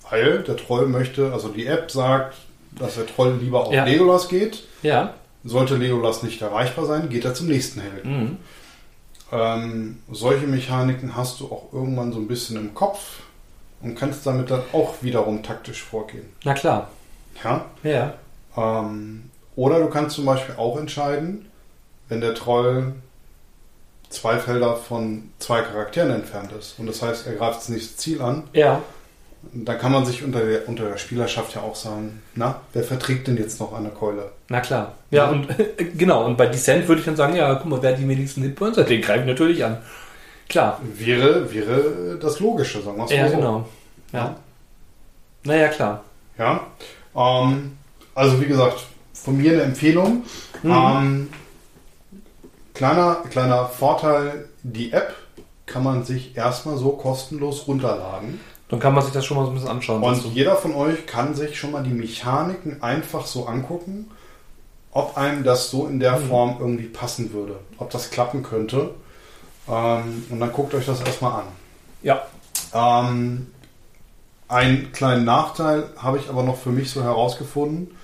[0.10, 2.36] Weil der Troll möchte, also die App sagt,
[2.72, 3.86] dass der Troll lieber auf Ja.
[3.86, 4.64] Legolas geht.
[4.84, 5.16] Ja.
[5.44, 8.20] Sollte Legolas nicht erreichbar sein, geht er zum nächsten Helden.
[8.24, 8.38] Mhm.
[9.34, 13.22] Ähm, solche Mechaniken hast du auch irgendwann so ein bisschen im Kopf
[13.82, 16.26] und kannst damit dann auch wiederum taktisch vorgehen.
[16.44, 16.90] Na klar.
[17.44, 17.66] Ja?
[17.82, 18.14] Ja.
[18.56, 21.50] Ähm, oder du kannst zum Beispiel auch entscheiden,
[22.10, 22.94] wenn der Troll
[24.10, 28.22] zwei Felder von zwei Charakteren entfernt ist und das heißt, er greift das nächste Ziel
[28.22, 28.82] an, Ja.
[29.52, 33.28] Dann kann man sich unter der, unter der Spielerschaft ja auch sagen, na, wer verträgt
[33.28, 34.32] denn jetzt noch eine Keule?
[34.50, 34.94] Na klar.
[35.12, 35.32] Ja, Ja.
[35.32, 35.48] und
[35.98, 38.78] genau, und bei Descent würde ich dann sagen, ja, guck mal, wer die wenigsten Hitpoints
[38.78, 39.78] hat, den greife ich natürlich an.
[40.50, 40.80] Klar.
[40.98, 43.36] Wäre, wäre das Logische, sagen wir es Ja, mal so.
[43.38, 43.70] genau.
[44.12, 44.36] Ja.
[45.44, 46.04] Naja, klar.
[46.38, 46.68] Ja,
[47.16, 47.78] ähm,
[48.16, 48.80] also wie gesagt,
[49.14, 50.24] von mir eine Empfehlung.
[50.64, 50.72] Mhm.
[50.72, 51.30] Ähm,
[52.74, 55.14] kleiner, kleiner Vorteil, die App
[55.66, 58.40] kann man sich erstmal so kostenlos runterladen.
[58.74, 60.02] Dann kann man sich das schon mal so ein bisschen anschauen.
[60.02, 64.10] Und jeder von euch kann sich schon mal die Mechaniken einfach so angucken,
[64.90, 66.28] ob einem das so in der Mhm.
[66.28, 68.90] Form irgendwie passen würde, ob das klappen könnte.
[69.70, 71.48] Ähm, und dann guckt euch das erstmal an.
[72.02, 72.24] Ja.
[72.74, 73.52] Ähm,
[74.48, 77.96] einen kleinen Nachteil habe ich aber noch für mich so herausgefunden.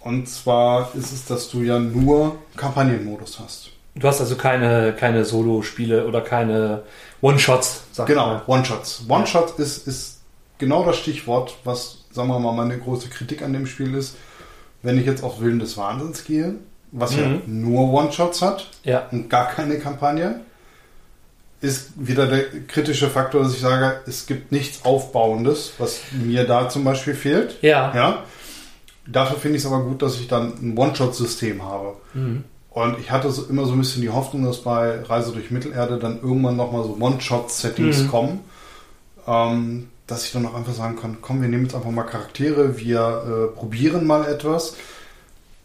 [0.00, 3.70] Und zwar ist es, dass du ja nur Kampagnenmodus hast.
[3.98, 6.82] Du hast also keine, keine Solo-Spiele oder keine
[7.22, 8.42] One-Shots, sag Genau.
[8.46, 9.04] One-Shots.
[9.08, 10.20] One-Shot ist, ist
[10.58, 14.16] genau das Stichwort, was, sagen wir mal, meine große Kritik an dem Spiel ist.
[14.82, 16.56] Wenn ich jetzt auf Willen des Wahnsinns gehe,
[16.92, 17.40] was ja Mhm.
[17.62, 19.06] nur One-Shots hat Ja.
[19.10, 20.40] und gar keine Kampagne,
[21.62, 26.68] ist wieder der kritische Faktor, dass ich sage, es gibt nichts Aufbauendes, was mir da
[26.68, 27.56] zum Beispiel fehlt.
[27.62, 27.94] Ja.
[27.94, 28.24] Ja.
[29.06, 31.96] Dafür finde ich es aber gut, dass ich dann ein One-Shot-System habe.
[32.12, 32.44] Mhm.
[32.76, 35.96] Und ich hatte so immer so ein bisschen die Hoffnung, dass bei Reise durch Mittelerde
[35.98, 38.08] dann irgendwann nochmal so One-Shot-Settings Mhm.
[38.08, 38.40] kommen.
[39.26, 42.76] Ähm, dass ich dann auch einfach sagen kann, komm, wir nehmen jetzt einfach mal Charaktere,
[42.76, 42.98] wir
[43.54, 44.76] äh, probieren mal etwas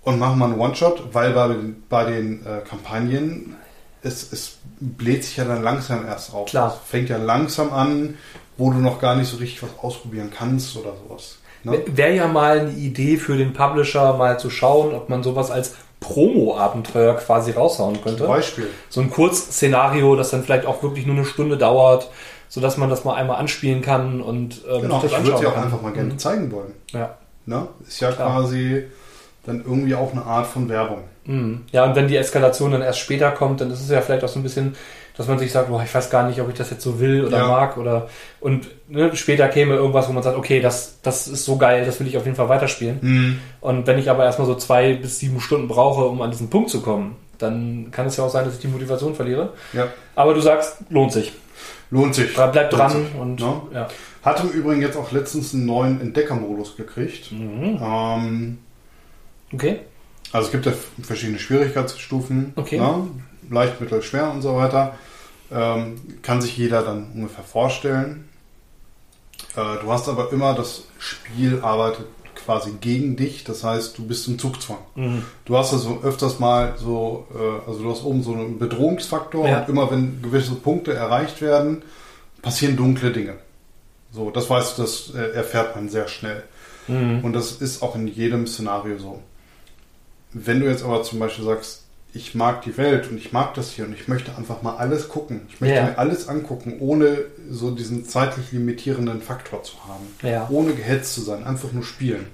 [0.06, 3.58] und machen mal einen One-Shot, weil bei den, bei den äh, Kampagnen
[4.04, 6.48] es, es bläht sich ja dann langsam erst auf.
[6.48, 6.80] Klar.
[6.82, 8.18] Es fängt ja langsam an,
[8.56, 11.40] wo du noch gar nicht so richtig was ausprobieren kannst oder sowas.
[11.66, 11.84] Ne?
[11.88, 15.76] Wäre ja mal eine Idee für den Publisher, mal zu schauen, ob man sowas als
[16.02, 18.20] Promo-Abenteuer quasi raushauen könnte.
[18.24, 18.68] Zum Beispiel.
[18.90, 22.10] So ein Kurzszenario, das dann vielleicht auch wirklich nur eine Stunde dauert,
[22.50, 25.48] sodass man das mal einmal anspielen kann und ähm, Genau, sich ich das würde sie
[25.48, 25.64] auch kann.
[25.64, 26.20] einfach mal gerne Mhm.
[26.20, 26.74] zeigen wollen.
[26.92, 27.16] Ja.
[27.46, 27.68] Ne?
[27.88, 28.42] Ist ja Klar.
[28.42, 28.84] quasi
[29.46, 31.00] dann irgendwie auch eine Art von Werbung.
[31.26, 31.62] Mhm.
[31.72, 34.28] Ja, und wenn die Eskalation dann erst später kommt, dann ist es ja vielleicht auch
[34.30, 34.76] so ein bisschen,
[35.18, 37.26] dass man sich sagt, boah, ich weiß gar nicht, ob ich das jetzt so will
[37.26, 37.48] oder Ja.
[37.48, 38.08] mag oder
[38.40, 42.00] und ne, später käme irgendwas, wo man sagt, okay, das, das ist so geil, das
[42.00, 43.40] will ich auf jeden Fall weiterspielen.
[43.62, 46.70] Und wenn ich aber erstmal so zwei bis sieben Stunden brauche, um an diesen Punkt
[46.70, 49.54] zu kommen, dann kann es ja auch sein, dass ich die Motivation verliere.
[49.74, 51.32] Ja, Aber du sagst, lohnt sich.
[51.90, 52.34] lohnt sich.
[52.34, 53.62] Bleib Lohnt dran sich, und ne?
[53.74, 53.88] ja.
[54.24, 57.32] Hat im Übrigen jetzt auch letztens einen neuen Entdeckermodus gekriegt.
[57.32, 57.80] Mhm.
[57.82, 58.58] Ähm,
[59.54, 59.80] Okay.
[60.32, 62.54] Also es gibt ja verschiedene Schwierigkeitsstufen.
[62.56, 62.80] Okay.
[62.80, 63.08] Ne?
[63.50, 64.96] Leicht, mittel, schwer und so weiter.
[65.52, 68.30] Ähm, kann sich jeder dann ungefähr vorstellen.
[69.56, 72.06] Äh, du hast aber immer, das Spiel arbeitet
[72.46, 73.44] quasi gegen dich.
[73.44, 74.78] Das heißt, du bist im Zugzwang.
[74.96, 75.24] Mhm.
[75.46, 79.60] Du hast also öfters mal so, äh, also du hast oben so einen Bedrohungsfaktor Ja.
[79.62, 81.82] und immer wenn gewisse Punkte erreicht werden,
[82.42, 83.36] passieren dunkle Dinge.
[84.14, 86.44] So, das weißt du, das äh, erfährt man sehr schnell.
[86.88, 87.24] Mhm.
[87.24, 89.22] Und das ist auch in jedem Szenario so.
[90.34, 93.72] Wenn du jetzt aber zum Beispiel sagst, ich mag die Welt und ich mag das
[93.72, 95.84] hier und ich möchte einfach mal alles gucken, ich möchte Ja.
[95.86, 100.48] mir alles angucken, ohne so diesen zeitlich limitierenden Faktor zu haben, Ja.
[100.50, 102.28] ohne gehetzt zu sein, einfach nur spielen,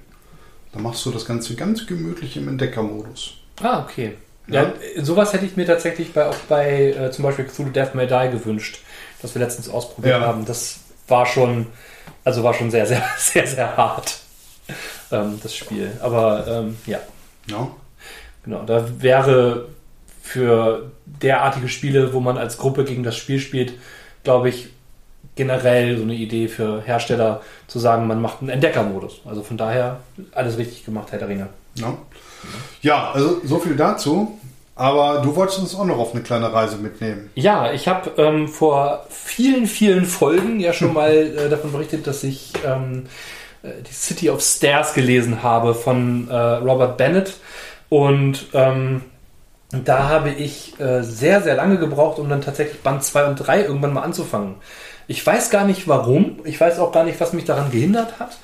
[0.72, 3.34] dann machst du das Ganze ganz gemütlich im Entdeckermodus.
[3.62, 4.14] Ah, okay.
[4.48, 4.62] Ja,
[4.94, 5.04] Ja.
[5.04, 8.30] sowas hätte ich mir tatsächlich bei, auch bei äh, zum Beispiel Cthulhu Death May Die
[8.36, 8.80] gewünscht,
[9.22, 10.44] das wir letztens ausprobiert haben.
[10.44, 11.66] Das war schon,
[12.24, 14.20] also war schon sehr, sehr, sehr, sehr hart,
[15.12, 15.92] ähm, das Spiel.
[16.00, 16.98] Aber ähm, ja,
[17.46, 17.70] Ja.
[18.48, 18.64] Genau.
[18.64, 19.66] Da wäre
[20.22, 23.74] für derartige Spiele, wo man als Gruppe gegen das Spiel spielt,
[24.24, 24.68] glaube ich,
[25.36, 29.20] generell so eine Idee für Hersteller zu sagen, man macht einen Entdeckermodus.
[29.24, 30.00] Also von daher
[30.32, 31.48] alles richtig gemacht, Herr der Ringe.
[31.76, 31.96] Ja.
[32.82, 34.38] ja, also so viel dazu.
[34.74, 37.30] Aber du wolltest uns auch noch auf eine kleine Reise mitnehmen.
[37.34, 42.22] Ja, ich habe ähm, vor vielen, vielen Folgen ja schon mal äh, davon berichtet, dass
[42.22, 43.06] ich ähm,
[43.62, 47.34] äh, die City of Stairs gelesen habe von äh, Robert Bennett.
[47.88, 49.02] Und ähm,
[49.70, 53.62] da habe ich äh, sehr, sehr lange gebraucht, um dann tatsächlich Band 2 und 3
[53.62, 54.56] irgendwann mal anzufangen.
[55.06, 56.40] Ich weiß gar nicht warum.
[56.44, 58.38] Ich weiß auch gar nicht, was mich daran gehindert hat.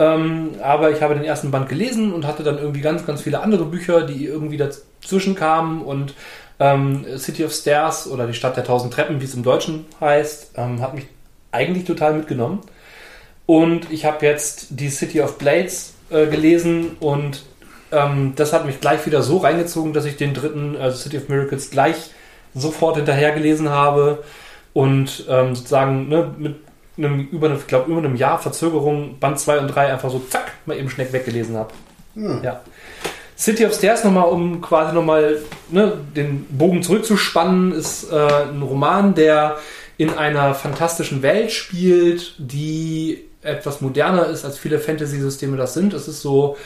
[0.00, 3.40] Ähm, aber ich habe den ersten Band gelesen und hatte dann irgendwie ganz, ganz viele
[3.40, 5.82] andere Bücher, die irgendwie dazwischen kamen.
[5.82, 6.14] Und
[6.60, 10.52] ähm, City of Stairs oder die Stadt der tausend Treppen, wie es im Deutschen heißt,
[10.56, 11.06] ähm, hat mich
[11.50, 12.60] eigentlich total mitgenommen.
[13.46, 17.44] Und ich habe jetzt die City of Blades äh, gelesen und
[17.92, 21.28] ähm, das hat mich gleich wieder so reingezogen, dass ich den dritten, also City of
[21.28, 22.10] Miracles, gleich
[22.54, 24.24] sofort hinterher gelesen habe
[24.72, 26.56] und ähm, sozusagen ne, mit
[26.96, 30.52] einem, über, eine, glaub, über einem Jahr Verzögerung Band 2 und 3 einfach so zack,
[30.66, 31.72] mal eben schnell weggelesen habe.
[32.14, 32.40] Hm.
[32.42, 32.60] Ja.
[33.36, 35.38] City of Stairs nochmal, um quasi nochmal
[35.70, 39.58] ne, den Bogen zurückzuspannen, ist äh, ein Roman, der
[39.96, 45.94] in einer fantastischen Welt spielt, die etwas moderner ist, als viele Fantasy-Systeme das sind.
[45.94, 46.56] Es ist so,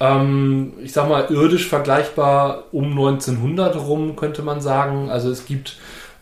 [0.00, 5.10] ähm, ich sag mal, irdisch vergleichbar um 1900 rum, könnte man sagen.
[5.10, 5.76] Also es gibt,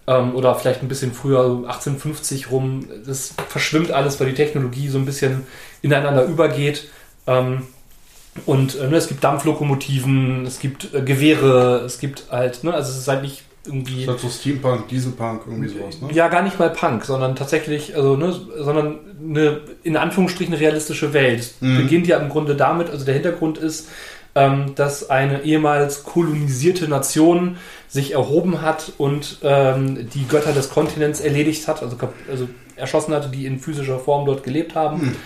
[0.06, 4.88] ähm, oder vielleicht ein bisschen früher, so 1850 rum, das verschwimmt alles, weil die Technologie
[4.88, 5.46] so ein bisschen
[5.80, 6.88] ineinander übergeht.
[7.26, 7.68] Ähm,
[8.46, 12.90] und äh, ne, es gibt Dampflokomotiven, es gibt äh, Gewehre, es gibt halt, ne, also
[12.90, 14.02] es ist halt nicht irgendwie.
[14.02, 16.08] Ist halt so Steampunk, Dieselpunk, irgendwie sowas, ne?
[16.12, 21.40] Ja, gar nicht mal Punk, sondern tatsächlich, also, ne, sondern eine, in Anführungsstrichen, realistische Welt.
[21.40, 21.76] Es Mhm.
[21.82, 23.88] beginnt ja im Grunde damit, also der Hintergrund ist,
[24.34, 27.56] ähm, dass eine ehemals kolonisierte Nation
[27.88, 31.96] sich erhoben hat und ähm, die Götter des Kontinents erledigt hat, also,
[32.30, 35.00] also erschossen hatte, die in physischer Form dort gelebt haben.
[35.00, 35.16] Hm.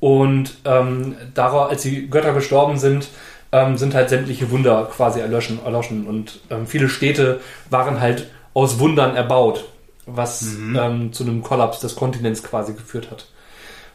[0.00, 3.08] Und ähm, darauf, als die Götter gestorben sind,
[3.52, 6.06] ähm, sind halt sämtliche Wunder quasi erlöschen, erloschen.
[6.06, 9.64] Und ähm, viele Städte waren halt aus Wundern erbaut,
[10.06, 10.76] was Mhm.
[10.80, 13.26] ähm, zu einem Kollaps des Kontinents quasi geführt hat.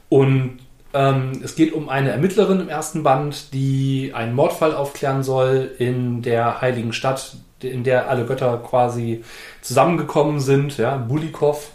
[0.09, 0.59] Und
[0.93, 6.21] ähm, es geht um eine Ermittlerin im ersten Band, die einen Mordfall aufklären soll in
[6.21, 9.23] der heiligen Stadt, in der alle Götter quasi
[9.61, 10.77] zusammengekommen sind.
[10.77, 11.71] Ja, Bulikov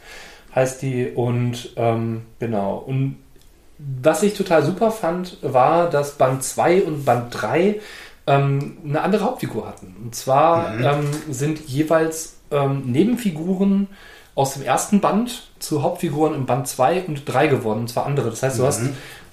[0.54, 1.08] heißt die.
[1.08, 2.76] Und ähm, genau.
[2.86, 3.16] Und
[3.78, 7.80] was ich total super fand, war, dass Band 2 und Band 3
[8.26, 9.94] ähm, eine andere Hauptfigur hatten.
[10.04, 10.84] Und zwar Mhm.
[10.84, 13.88] ähm, sind jeweils ähm, Nebenfiguren
[14.34, 18.30] aus dem ersten Band zu Hauptfiguren im Band 2 und 3 geworden, und zwar andere.
[18.30, 18.82] Das heißt, du hast,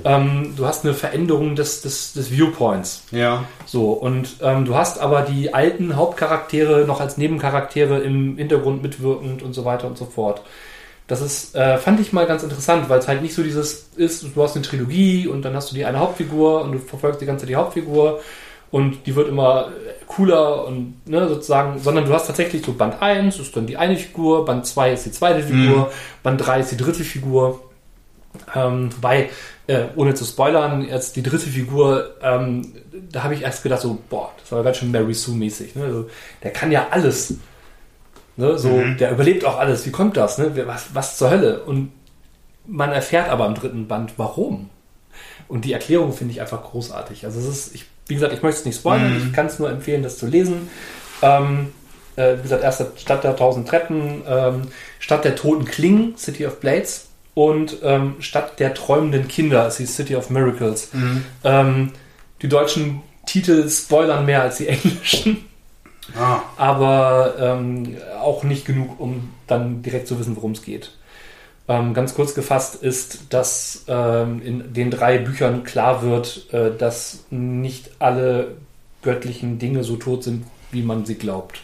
[0.03, 3.03] ähm, du hast eine Veränderung des, des, des Viewpoints.
[3.11, 3.43] Ja.
[3.67, 9.43] So, und ähm, du hast aber die alten Hauptcharaktere noch als Nebencharaktere im Hintergrund mitwirkend
[9.43, 10.41] und so weiter und so fort.
[11.07, 14.25] Das ist, äh, fand ich mal ganz interessant, weil es halt nicht so dieses ist,
[14.35, 17.27] du hast eine Trilogie und dann hast du die eine Hauptfigur und du verfolgst die
[17.27, 18.21] ganze Zeit die Hauptfigur
[18.71, 23.01] und die wird immer äh, cooler und ne, sozusagen, sondern du hast tatsächlich so Band
[23.01, 25.91] 1 ist dann die eine Figur, Band 2 ist die zweite Figur,
[26.23, 27.61] Band 3 ist die dritte Figur.
[28.53, 29.29] Ähm, wobei,
[29.67, 32.73] äh, ohne zu spoilern, jetzt die dritte Figur, ähm,
[33.11, 35.75] da habe ich erst gedacht, so, boah, das war ganz schön Mary Sue-mäßig.
[35.75, 35.85] Ne?
[35.85, 36.09] Also,
[36.43, 37.35] der kann ja alles.
[38.37, 38.57] Ne?
[38.57, 39.85] So, Der überlebt auch alles.
[39.85, 40.37] Wie kommt das?
[40.37, 40.51] Ne?
[40.65, 41.63] Was, was zur Hölle?
[41.63, 41.91] Und
[42.67, 44.69] man erfährt aber im dritten Band, warum.
[45.47, 47.25] Und die Erklärung finde ich einfach großartig.
[47.25, 49.69] Also es ist, ich, wie gesagt, ich möchte es nicht spoilern, ich kann es nur
[49.69, 50.69] empfehlen, das zu lesen.
[51.21, 51.71] Ähm,
[52.15, 54.61] äh, wie gesagt, erste Stadt der tausend Treppen, ähm,
[54.99, 59.85] Stadt der toten Klingen, City of Blades und ähm, Stadt der träumenden Kinder, ist die
[59.85, 60.89] City of Miracles.
[61.43, 61.91] Ähm,
[62.41, 65.45] die deutschen Titel spoilern mehr als die englischen,
[66.17, 70.91] Ah, aber ähm, auch nicht genug, um dann direkt zu wissen, worum es geht.
[71.67, 77.25] Ähm, ganz kurz gefasst ist, dass ähm, in den drei Büchern klar wird, äh, dass
[77.31, 78.55] nicht alle
[79.01, 81.61] göttlichen Dinge so tot sind, wie man sie glaubt.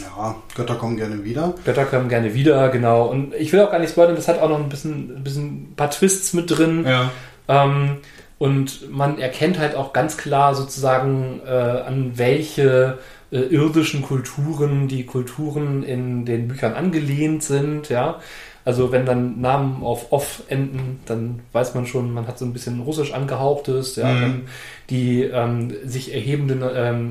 [0.00, 1.54] ja, Götter kommen gerne wieder.
[1.64, 3.06] Götter kommen gerne wieder, genau.
[3.06, 5.70] Und ich will auch gar nicht spoilern, das hat auch noch ein bisschen, ein bisschen
[5.70, 6.84] ein paar Twists mit drin.
[6.84, 7.10] Ja.
[7.46, 7.98] Ähm,
[8.38, 12.98] und man erkennt halt auch ganz klar sozusagen, äh, an welche
[13.34, 18.20] äh, irdischen Kulturen die Kulturen in den Büchern angelehnt sind, ja.
[18.64, 22.52] Also wenn dann Namen auf off enden, dann weiß man schon, man hat so ein
[22.52, 24.06] bisschen russisch angehauchtes, ja.
[24.06, 24.42] Mhm.
[24.88, 27.08] Die ähm, sich erhebende ähm,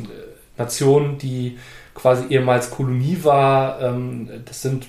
[0.57, 1.57] Nation, die
[1.93, 4.88] quasi ehemals Kolonie war, ähm, das sind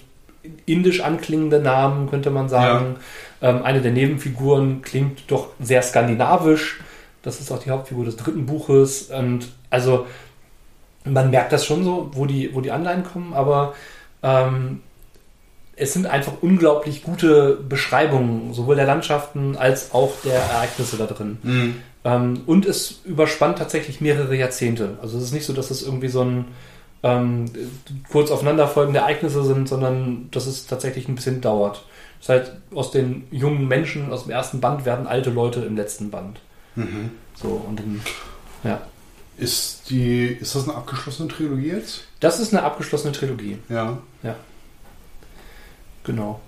[0.66, 2.96] indisch anklingende Namen, könnte man sagen.
[3.42, 6.80] Ähm, eine der Nebenfiguren klingt doch sehr skandinavisch.
[7.22, 9.10] Das ist auch die Hauptfigur des dritten Buches.
[9.10, 10.06] Und also
[11.04, 13.74] man merkt das schon so, wo die, wo die Anleihen kommen, aber
[14.22, 14.80] ähm,
[15.76, 21.38] es sind einfach unglaublich gute Beschreibungen, sowohl der Landschaften als auch der Ereignisse da drin.
[21.42, 21.74] Mhm.
[22.04, 24.98] Ähm, und es überspannt tatsächlich mehrere Jahrzehnte.
[25.02, 26.44] Also es ist nicht so, dass es irgendwie so ein
[27.02, 27.46] ähm,
[28.10, 31.84] kurz aufeinanderfolgende Ereignisse sind, sondern dass es tatsächlich ein bisschen dauert.
[32.20, 36.10] Das heißt, aus den jungen Menschen aus dem ersten Band werden alte Leute im letzten
[36.10, 36.40] Band.
[36.76, 37.10] Mhm.
[37.34, 38.00] So, und dann,
[38.62, 38.80] ja.
[39.36, 42.04] Ist, die, ist das eine abgeschlossene Trilogie jetzt?
[42.20, 43.58] Das ist eine abgeschlossene Trilogie.
[43.68, 43.98] Ja.
[46.04, 46.40] Genau.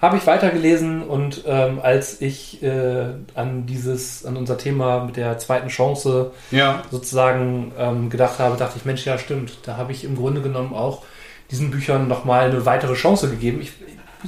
[0.00, 5.38] Habe ich weitergelesen und ähm, als ich äh, an dieses, an unser Thema mit der
[5.38, 6.82] zweiten Chance Ja.
[6.90, 10.74] sozusagen ähm, gedacht habe, dachte ich, Mensch, ja stimmt, da habe ich im Grunde genommen
[10.74, 11.04] auch
[11.50, 13.60] diesen Büchern nochmal eine weitere Chance gegeben.
[13.62, 13.72] Ich,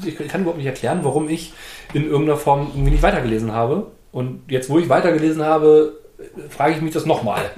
[0.07, 1.53] ich kann überhaupt nicht erklären, warum ich
[1.93, 3.87] in irgendeiner Form irgendwie nicht weitergelesen habe.
[4.13, 5.93] Und jetzt, wo ich weitergelesen habe,
[6.51, 7.51] frage ich mich das nochmal.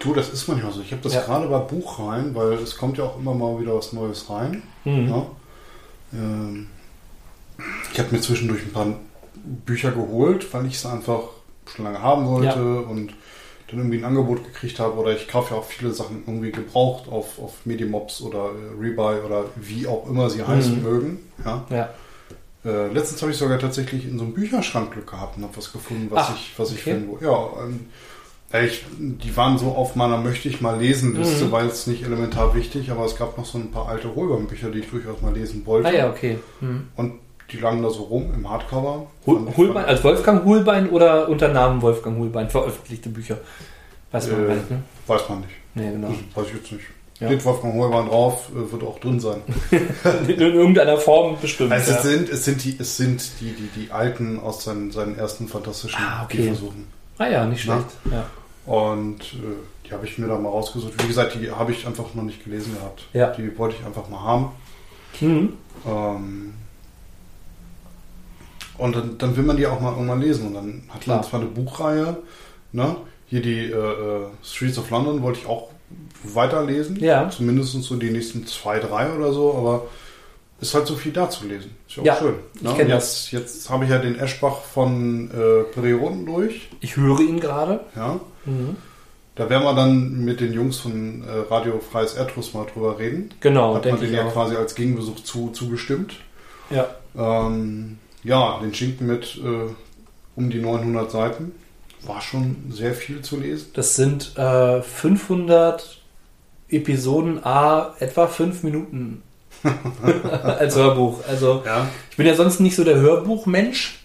[0.00, 0.80] Du, das ist manchmal so.
[0.80, 1.20] Ich habe das Ja.
[1.22, 4.62] gerade bei Buchreihen, weil es kommt ja auch immer mal wieder was Neues rein.
[4.84, 5.08] Mhm.
[5.08, 5.26] Ja.
[6.14, 6.66] Ähm,
[7.92, 8.86] ich habe mir zwischendurch ein paar
[9.66, 11.20] Bücher geholt, weil ich es einfach
[11.74, 12.88] schon lange haben wollte Ja.
[12.90, 13.12] und
[13.68, 14.94] dann irgendwie ein Angebot gekriegt habe.
[14.98, 19.20] Oder ich kaufe ja auch viele Sachen irgendwie gebraucht auf, auf Medimobs oder äh, Rebuy
[19.20, 20.82] oder wie auch immer sie heißen Mhm.
[20.82, 21.18] mögen.
[21.44, 21.90] Ja.
[22.64, 25.72] Äh, letztens habe ich sogar tatsächlich in so einem Bücherschrank Glück gehabt und habe was
[25.72, 26.90] gefunden, was Ach, ich, was ich okay.
[26.94, 27.86] finden Ja, ähm,
[28.52, 31.52] ja, ich, die waren so auf meiner möchte ich mal lesen Liste, Mhm.
[31.52, 34.80] weil es nicht elementar wichtig, aber es gab noch so ein paar alte Holbein-Bücher, die
[34.80, 35.88] ich durchaus mal lesen wollte.
[35.88, 36.38] Ah ja, okay.
[36.58, 36.88] Hm.
[36.96, 37.14] Und
[37.52, 39.06] die lagen da so rum im Hardcover.
[39.26, 43.38] Hol Holbein, als Wolfgang Holbein oder unter Namen Wolfgang Holbein veröffentlichte Bücher?
[44.12, 44.82] Weiß man Äh, nicht, ne?
[45.06, 45.52] Weiß man nicht.
[45.74, 46.08] Nee, genau.
[46.34, 46.84] Weiß ich jetzt nicht.
[47.20, 47.26] Ja.
[47.26, 49.42] Steht Wolfgang Holbein drauf, äh, wird auch drin sein.
[50.26, 51.70] In irgendeiner Form bestimmt.
[51.70, 51.98] Also ja.
[51.98, 55.46] es sind, es sind die, es sind die, die, die alten aus seinen, seinen ersten
[55.46, 56.44] fantastischen Ah, okay.
[56.44, 56.86] Versuchen.
[57.18, 57.84] ah ja, nicht schlecht.
[58.10, 58.24] Ja.
[58.64, 60.94] Und äh, die habe ich mir da mal rausgesucht.
[61.02, 63.02] Wie gesagt, die habe ich einfach noch nicht gelesen gehabt.
[63.12, 63.32] Ja.
[63.32, 64.52] Die wollte ich einfach mal haben.
[65.20, 65.52] Mhm.
[65.86, 66.54] Ähm,
[68.78, 70.46] und dann, dann will man die auch mal irgendwann lesen.
[70.46, 71.18] Und dann hat Klar.
[71.18, 72.16] man zwar eine Buchreihe,
[72.72, 72.96] ne?
[73.26, 75.68] Hier die äh, äh, Streets of London wollte ich auch
[76.24, 76.96] weiterlesen.
[77.00, 77.30] Ja.
[77.30, 79.86] Zumindest so die nächsten zwei, drei oder so, aber
[80.60, 81.70] ist halt so viel da zu lesen.
[81.88, 82.34] Ist ja auch Ja, schön.
[82.54, 82.84] ich Ne?
[82.86, 83.30] das.
[83.30, 86.68] jetzt, jetzt habe ich ja den Eschbach von äh, Perioden durch.
[86.80, 87.80] Ich höre ihn gerade.
[87.96, 88.20] Ja.
[88.44, 88.76] Mhm.
[89.36, 93.30] Da werden wir dann mit den Jungs von äh, Radio Freies Erdruss mal drüber reden.
[93.40, 94.32] Genau, Hat man den ich ja auch.
[94.34, 96.16] quasi als Gegenbesuch zu, zugestimmt.
[96.68, 96.88] Ja.
[97.16, 99.70] Ähm, Ja, den Schinken mit äh,
[100.36, 101.52] um die 900 Seiten.
[102.04, 103.68] War schon sehr viel zu lesen.
[103.74, 106.00] Das sind äh, 500
[106.68, 109.22] Episoden A, etwa 5 Minuten
[110.42, 111.20] als Hörbuch.
[111.28, 111.88] Also Ja.
[112.10, 114.04] ich bin ja sonst nicht so der Hörbuchmensch,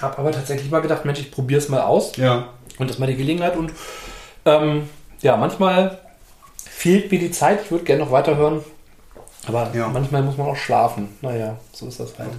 [0.00, 2.48] habe aber tatsächlich mal gedacht, Mensch, ich probiere es mal aus Ja.
[2.78, 3.72] und das mal die Gelegenheit und
[4.44, 4.88] ähm,
[5.22, 5.98] ja, manchmal
[6.64, 8.62] fehlt mir die Zeit, ich würde gerne noch weiterhören,
[9.46, 9.88] aber Ja.
[9.88, 11.08] manchmal muss man auch schlafen.
[11.22, 12.30] Naja, so ist das halt.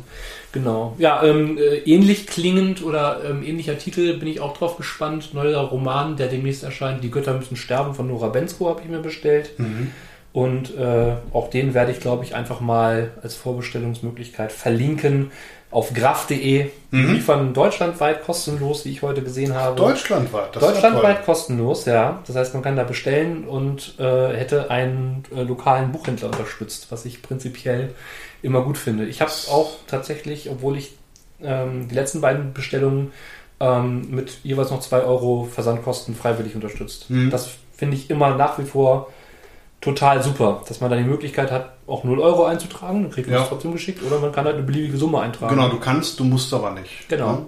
[0.51, 0.95] Genau.
[0.97, 5.33] Ja, ähm, äh, ähnlich klingend oder ähm, ähnlicher Titel bin ich auch drauf gespannt.
[5.33, 7.03] Neuer Roman, der demnächst erscheint.
[7.03, 9.51] Die Götter müssen sterben von Nora Bensko habe ich mir bestellt.
[10.33, 15.31] Und äh, auch den werde ich, glaube ich, einfach mal als Vorbestellungsmöglichkeit verlinken
[15.69, 16.69] auf graf.de.
[16.89, 17.13] Mhm.
[17.13, 19.75] liefern deutschlandweit kostenlos, wie ich heute gesehen habe.
[19.75, 20.55] Deutschlandweit.
[20.55, 22.23] Das ist ja Deutschlandweit kostenlos, ja.
[22.25, 27.03] Das heißt, man kann da bestellen und äh, hätte einen äh, lokalen Buchhändler unterstützt, was
[27.03, 27.93] ich prinzipiell
[28.41, 29.05] immer gut finde.
[29.05, 30.95] Ich habe es auch tatsächlich, obwohl ich
[31.43, 33.11] ähm, die letzten beiden Bestellungen
[33.59, 37.09] ähm, mit jeweils noch 2 Euro Versandkosten freiwillig unterstützt.
[37.09, 37.29] Mhm.
[37.29, 39.11] Das finde ich immer nach wie vor
[39.81, 43.37] total super, dass man dann die Möglichkeit hat, auch 0 Euro einzutragen, dann kriegt man
[43.37, 43.43] Ja.
[43.43, 45.55] es trotzdem geschickt, oder man kann halt eine beliebige Summe eintragen.
[45.55, 47.07] Genau, du kannst, du musst aber nicht.
[47.09, 47.25] Genau.
[47.27, 47.41] Ja?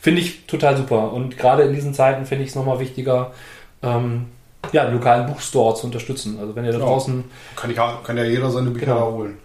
[0.00, 1.12] Finde ich total super.
[1.12, 3.32] Und gerade in diesen Zeiten finde ich es nochmal wichtiger,
[3.82, 4.26] ähm,
[4.72, 6.38] ja, den lokalen Buchstore zu unterstützen.
[6.40, 6.84] Also wenn ihr da Ja.
[6.84, 8.98] draußen Kann, ich, kann ja jeder seine Bücher Genau.
[9.10, 9.38] da holen.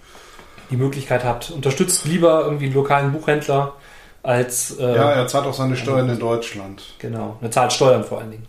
[0.72, 3.74] die Möglichkeit habt, unterstützt lieber irgendwie einen lokalen Buchhändler
[4.24, 6.82] als äh, Ja, er zahlt auch seine Steuern in Deutschland.
[7.00, 8.48] genau, eine zahlt Steuern vor allen Dingen.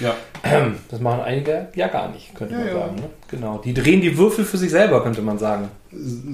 [0.00, 0.14] Ja.
[0.90, 2.74] Das machen einige ja gar nicht, könnte Ja, man ja.
[2.74, 2.94] sagen.
[2.96, 3.10] Ne?
[3.28, 3.58] Genau.
[3.58, 5.68] Die drehen die Würfel für sich selber, könnte man sagen.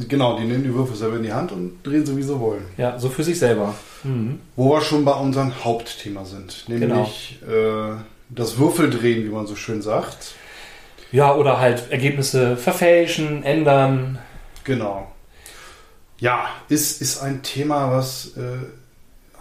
[0.08, 2.64] Genau, die nehmen die Würfel selber in die Hand und drehen sie, wie sie wollen.
[2.76, 3.74] Ja, so für sich selber.
[4.04, 4.40] Mhm.
[4.56, 6.68] Wo wir schon bei unserem Hauptthema sind.
[6.68, 7.94] Nämlich äh,
[8.28, 10.34] das Würfeldrehen, wie man so schön sagt.
[11.12, 14.18] Ja, oder halt Ergebnisse verfälschen, ändern.
[14.64, 15.10] Genau.
[16.18, 18.40] Ja, ist, ist ein Thema, was äh,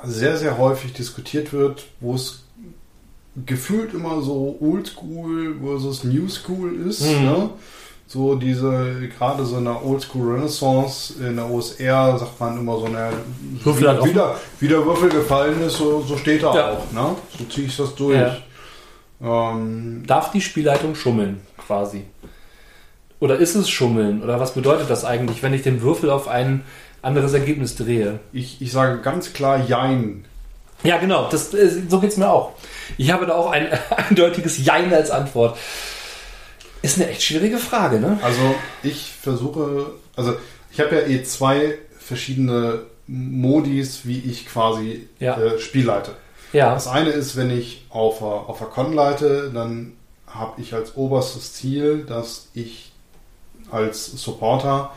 [0.03, 2.43] sehr, sehr häufig diskutiert wird, wo es
[3.45, 7.01] gefühlt immer so Oldschool versus New School ist.
[7.01, 7.25] Mhm.
[7.25, 7.49] Ne?
[8.07, 12.85] So diese, gerade so in der Oldschool Renaissance, in der OSR sagt man immer so,
[12.87, 13.13] eine, hat
[13.63, 14.13] wie, offen.
[14.13, 16.71] der, wie der Würfel gefallen ist, so, so steht er Ja.
[16.71, 16.91] auch.
[16.91, 17.15] Ne?
[17.37, 18.17] So ziehe ich das durch.
[18.17, 18.35] Ja.
[19.21, 22.03] Ähm, Darf die Spielleitung schummeln, quasi?
[23.21, 24.23] Oder ist es schummeln?
[24.23, 26.63] Oder was bedeutet das eigentlich, wenn ich den Würfel auf ein
[27.01, 28.19] anderes Ergebnis drehe?
[28.33, 30.25] ich, ich sage ganz klar Jein.
[30.83, 32.53] Ja, genau, das, äh, so geht es mir auch.
[32.97, 33.67] Ich habe da auch ein
[34.09, 35.57] eindeutiges Jein als Antwort.
[36.81, 38.19] Ist eine echt schwierige Frage, ne?
[38.23, 40.35] Also ich versuche, also
[40.71, 45.37] ich habe ja eh zwei verschiedene Modis, wie ich quasi Ja.
[45.39, 46.13] äh, Spiel leite.
[46.53, 49.93] Ja, Das eine ist, wenn ich auf der, auf der Con leite, dann
[50.27, 52.91] habe ich als oberstes Ziel, dass ich
[53.69, 54.91] als Supporter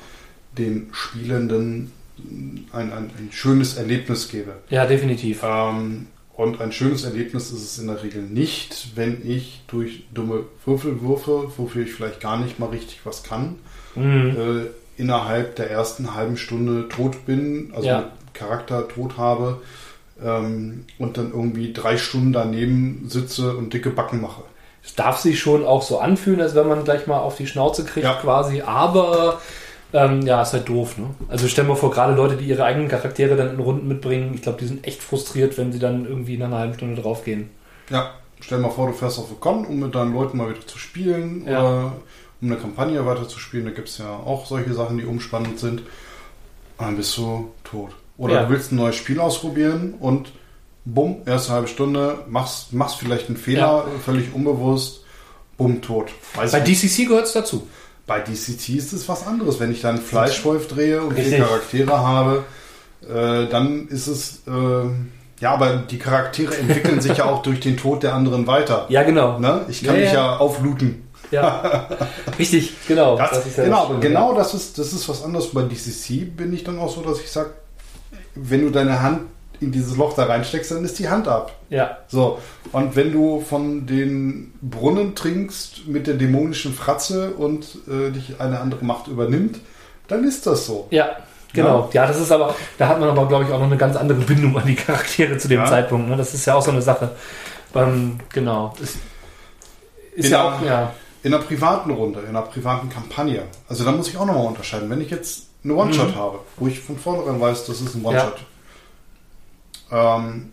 [0.56, 4.52] den Spielenden ein, ein, ein schönes Erlebnis gebe.
[4.70, 5.40] ja, definitiv.
[5.42, 10.44] Ähm, und ein schönes Erlebnis ist es in der Regel nicht, wenn ich durch dumme
[10.64, 13.56] Würfel würfe, wofür ich vielleicht gar nicht mal richtig was kann,
[13.94, 14.36] Mhm.
[14.36, 18.10] äh, innerhalb der ersten halben Stunde tot bin, also Ja.
[18.32, 19.60] Charakter tot habe
[20.24, 24.42] ähm, und dann irgendwie drei Stunden daneben sitze und dicke Backen mache.
[24.84, 27.84] Es darf sich schon auch so anfühlen, als wenn man gleich mal auf die Schnauze
[27.84, 28.14] kriegt, Ja.
[28.14, 29.40] quasi, aber
[29.94, 31.06] ähm, ja, ist halt doof, ne?
[31.28, 34.42] Also stell mir vor, gerade Leute, die ihre eigenen Charaktere dann in Runden mitbringen, ich
[34.42, 37.48] glaube, die sind echt frustriert, wenn sie dann irgendwie in einer halben Stunde draufgehen.
[37.88, 40.66] Ja, stell dir mal vor, du fährst auf Con, um mit deinen Leuten mal wieder
[40.66, 41.60] zu spielen Ja.
[41.60, 41.92] oder
[42.42, 43.64] um eine Kampagne weiter zu spielen.
[43.64, 45.80] Da gibt es ja auch solche Sachen, die umspannend sind.
[46.76, 47.92] Und dann bist du tot.
[48.18, 48.42] Oder Ja.
[48.44, 50.32] du willst ein neues Spiel ausprobieren und
[50.84, 55.04] bumm, erste halbe Stunde, machst, machst vielleicht einen Fehler, völlig unbewusst,
[55.56, 56.10] bumm, tot.
[56.34, 56.82] Weiß Bei nicht.
[56.82, 57.66] DCC gehört es dazu.
[58.06, 59.60] Bei DCT ist es was anderes.
[59.60, 61.40] Wenn ich dann Fleischwolf drehe und vier Richtig.
[61.40, 62.44] Charaktere habe,
[63.02, 64.86] äh, dann ist es, äh,
[65.40, 68.86] ja, aber die Charaktere entwickeln sich ja auch durch den Tod der anderen weiter.
[68.88, 69.38] Ja, genau.
[69.38, 69.64] Ne?
[69.68, 70.32] Ich kann Ja, mich ja.
[70.32, 71.08] ja auflooten.
[71.30, 71.88] Ja.
[72.38, 73.16] Richtig, genau.
[73.16, 75.48] Das, ist ja genau, das genau das ist, das ist was anderes.
[75.48, 77.50] Bei DCC bin ich dann auch so, dass ich sage,
[78.34, 79.22] wenn du deine Hand
[79.64, 81.52] in dieses Loch da reinsteckst, dann ist die Hand ab.
[81.70, 82.38] Ja, So,
[82.72, 88.60] und wenn du von den Brunnen trinkst mit der dämonischen Fratze und äh, dich eine
[88.60, 89.58] andere Macht übernimmt,
[90.08, 90.86] dann ist das so.
[90.90, 91.08] ja,
[91.52, 91.88] genau.
[91.92, 92.06] Ja.
[92.06, 94.56] das ist aber, da hat man aber, glaube ich, auch noch eine ganz andere Bindung
[94.58, 95.66] an die Charaktere zu dem Ja.
[95.66, 96.08] Zeitpunkt.
[96.08, 96.16] Ne?
[96.16, 97.10] Das ist ja auch so eine Sache.
[97.74, 98.74] Ähm, genau.
[98.80, 98.96] Ist,
[100.14, 100.92] ist In ja der- auch, ja.
[101.22, 103.44] In einer privaten Runde, in einer privaten Kampagne.
[103.68, 104.90] Also da muss ich auch nochmal unterscheiden.
[104.90, 106.16] Wenn ich jetzt eine One-Shot Mhm.
[106.16, 108.44] habe, wo ich von vornherein weiß, das ist ein One-Shot.
[109.90, 110.50] Ähm,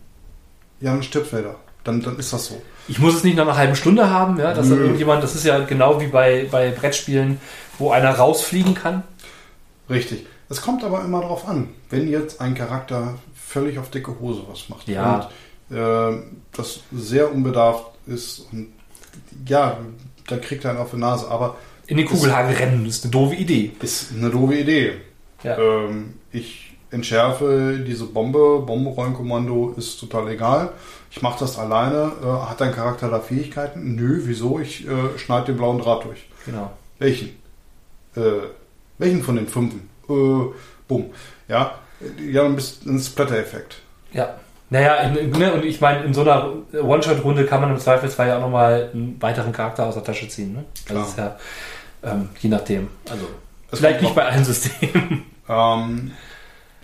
[0.80, 1.56] ja, dann stirbt wer da.
[1.84, 2.62] Dann, dann ist das so.
[2.88, 5.60] Ich muss es nicht nach einer halben Stunde haben, ja, dass irgendjemand, das ist ja
[5.60, 7.40] genau wie bei, bei Brettspielen,
[7.80, 9.04] wo einer rausfliegen kann.
[9.90, 10.26] Richtig.
[10.50, 14.70] Es kommt aber immer darauf an, wenn jetzt ein Charakter völlig auf dicke Hose was
[14.70, 15.30] macht Ja.
[15.70, 16.22] und äh,
[16.54, 18.68] das sehr unbedarft ist und
[19.48, 19.78] ja,
[20.28, 21.58] da kriegt er einen auf die Nase, aber
[21.88, 23.72] In die Kugelhage rennen ist eine doofe Idee.
[23.82, 24.94] ist eine doofe Idee.
[25.44, 25.58] Ja.
[25.58, 30.70] Ähm, ich entschärfe diese Bombe, Bombenräumkommando ist total egal.
[31.10, 32.12] Ich mache das alleine.
[32.24, 33.96] Äh, hat dein Charakter da Fähigkeiten?
[33.96, 34.60] Nö, wieso?
[34.60, 36.28] Ich äh, schneide den blauen Draht durch.
[36.46, 36.72] Genau.
[37.00, 37.30] Welchen?
[38.16, 38.22] Äh,
[38.98, 39.89] welchen von den fünfen?
[40.10, 40.54] Äh,
[40.88, 41.06] bumm.
[41.48, 41.76] Ja,
[42.32, 43.78] ja, ein bisschen ein Splatter-Effekt.
[44.14, 44.36] Ja.
[44.70, 48.38] Naja, in, ne, und ich meine, in so einer One-Shot-Runde kann man im Zweifelsfall ja
[48.38, 50.54] auch nochmal einen weiteren Charakter aus der Tasche ziehen.
[50.54, 50.64] Ne?
[50.88, 51.36] Das ist ja
[52.04, 52.89] ähm, je nachdem.
[53.10, 53.28] Also
[53.70, 55.26] Es vielleicht nicht bei allen Systemen.
[55.50, 56.12] Ähm,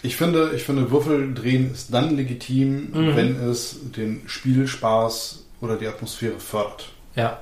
[0.03, 3.15] ich finde, ich finde, Würfel drehen ist dann legitim, Mhm.
[3.15, 6.89] wenn es den Spielspaß oder die Atmosphäre fördert.
[7.15, 7.39] ja.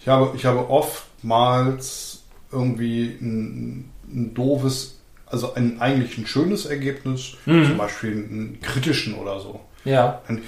[0.00, 2.22] Ich habe, ich habe oftmals
[2.52, 7.66] irgendwie ein, ein doofes, also ein eigentlich ein schönes Ergebnis, Mhm.
[7.66, 9.60] zum Beispiel einen kritischen oder so.
[9.84, 10.22] Ja.
[10.28, 10.40] Dann,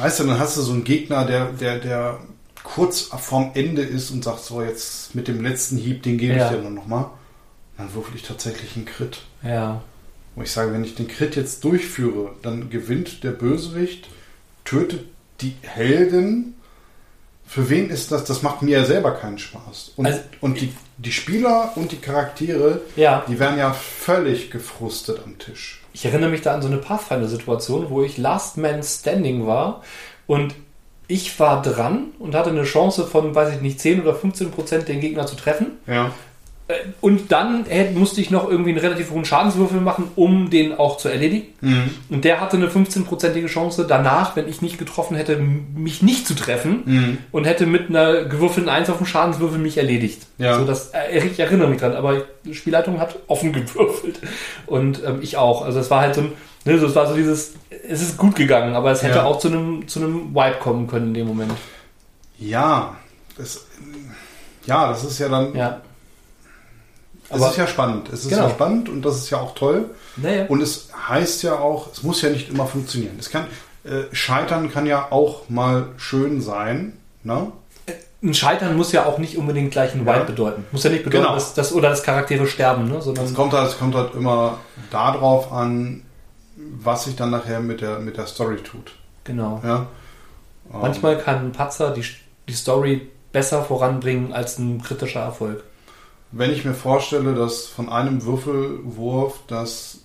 [0.00, 2.20] weißt du, dann hast du so einen Gegner, der, der, der
[2.64, 6.46] kurz vorm Ende ist und sagt so, jetzt mit dem letzten Hieb, den gebe Ja.
[6.50, 7.06] ich dir dann nochmal.
[7.76, 9.20] Dann würfel ich tatsächlich einen Crit.
[9.42, 9.82] Ja.
[10.34, 14.08] Wo ich sage, wenn ich den Crit jetzt durchführe, dann gewinnt der Bösewicht,
[14.64, 15.04] tötet
[15.40, 16.54] die Heldin.
[17.46, 18.24] Für wen ist das?
[18.24, 19.92] Das macht mir ja selber keinen Spaß.
[19.96, 23.24] Und, Also- und die, die Spieler und die Charaktere, Ja.
[23.28, 25.82] die werden ja völlig gefrustet am Tisch.
[25.92, 29.82] Ich erinnere mich da an so eine Pathfinder-Situation, wo ich Last Man Standing war
[30.26, 30.54] und
[31.08, 34.88] ich war dran und hatte eine Chance von, weiß ich nicht, 10 oder 15 Prozent
[34.88, 35.72] den Gegner zu treffen.
[35.86, 36.12] Ja.
[36.72, 37.64] Äh, Und dann
[37.94, 41.46] musste ich noch irgendwie einen relativ hohen Schadenswürfel machen, um den auch zu erledigen.
[41.60, 41.90] Mhm.
[42.10, 46.34] Und der hatte eine 15-prozentige Chance danach, wenn ich nicht getroffen hätte, mich nicht zu
[46.34, 47.18] treffen Mhm.
[47.32, 50.22] und hätte mit einer gewürfelten 1 auf dem Schadenswürfel mich erledigt.
[50.38, 50.58] Ja.
[50.58, 54.20] So, das, äh, ich erinnere mich dran, aber die Spielleitung hat offen gewürfelt.
[54.66, 55.64] Und ähm, ich auch.
[55.64, 56.32] Also es war halt so ein,
[56.64, 57.54] ne, so, es war so dieses,
[57.88, 59.24] es ist gut gegangen, aber es hätte Ja.
[59.24, 61.52] auch zu einem, zu einem Wipe kommen können in dem Moment.
[62.38, 62.96] Ja.
[63.36, 63.66] Das,
[64.66, 65.54] ja, das ist ja dann.
[65.56, 65.80] Ja.
[67.32, 68.08] Es Aber- ist ja spannend.
[68.12, 68.42] Es ist Genau.
[68.44, 69.86] ja spannend und das ist ja auch toll.
[70.16, 70.46] Naja.
[70.48, 73.16] Und es heißt ja auch, es muss ja nicht immer funktionieren.
[73.18, 73.46] Es kann,
[73.84, 76.98] äh, Scheitern kann ja auch mal schön sein.
[77.24, 77.50] Ne?
[78.22, 80.22] Ein Scheitern muss ja auch nicht unbedingt gleich ein Wipe Ja.
[80.24, 80.64] bedeuten.
[80.70, 81.34] Muss ja nicht bedeuten, Genau.
[81.34, 83.00] dass, dass oder dass Charaktere sterben, ne?
[83.02, 84.58] sondern Es kommt halt, es kommt halt immer
[84.90, 86.02] darauf an,
[86.56, 88.92] was sich dann nachher mit der, mit der Story tut.
[89.24, 89.60] genau.
[89.64, 89.86] Ja?
[90.70, 92.04] Manchmal kann ein Patzer die,
[92.48, 95.64] die Story besser voranbringen als ein kritischer Erfolg.
[96.32, 99.98] Wenn ich mir vorstelle, dass von einem Würfelwurf das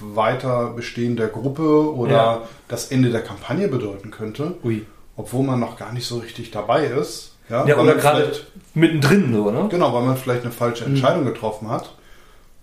[0.00, 2.42] Weiterbestehen der Gruppe oder Ja.
[2.68, 4.84] das Ende der Kampagne bedeuten könnte, Ui.
[5.16, 7.32] obwohl man noch gar nicht so richtig dabei ist.
[7.48, 8.32] Ja, Ja, weil oder man gerade
[8.74, 9.66] mittendrin so, ne?
[9.70, 10.94] Genau, weil man vielleicht eine falsche Mhm.
[10.96, 11.94] Entscheidung getroffen hat.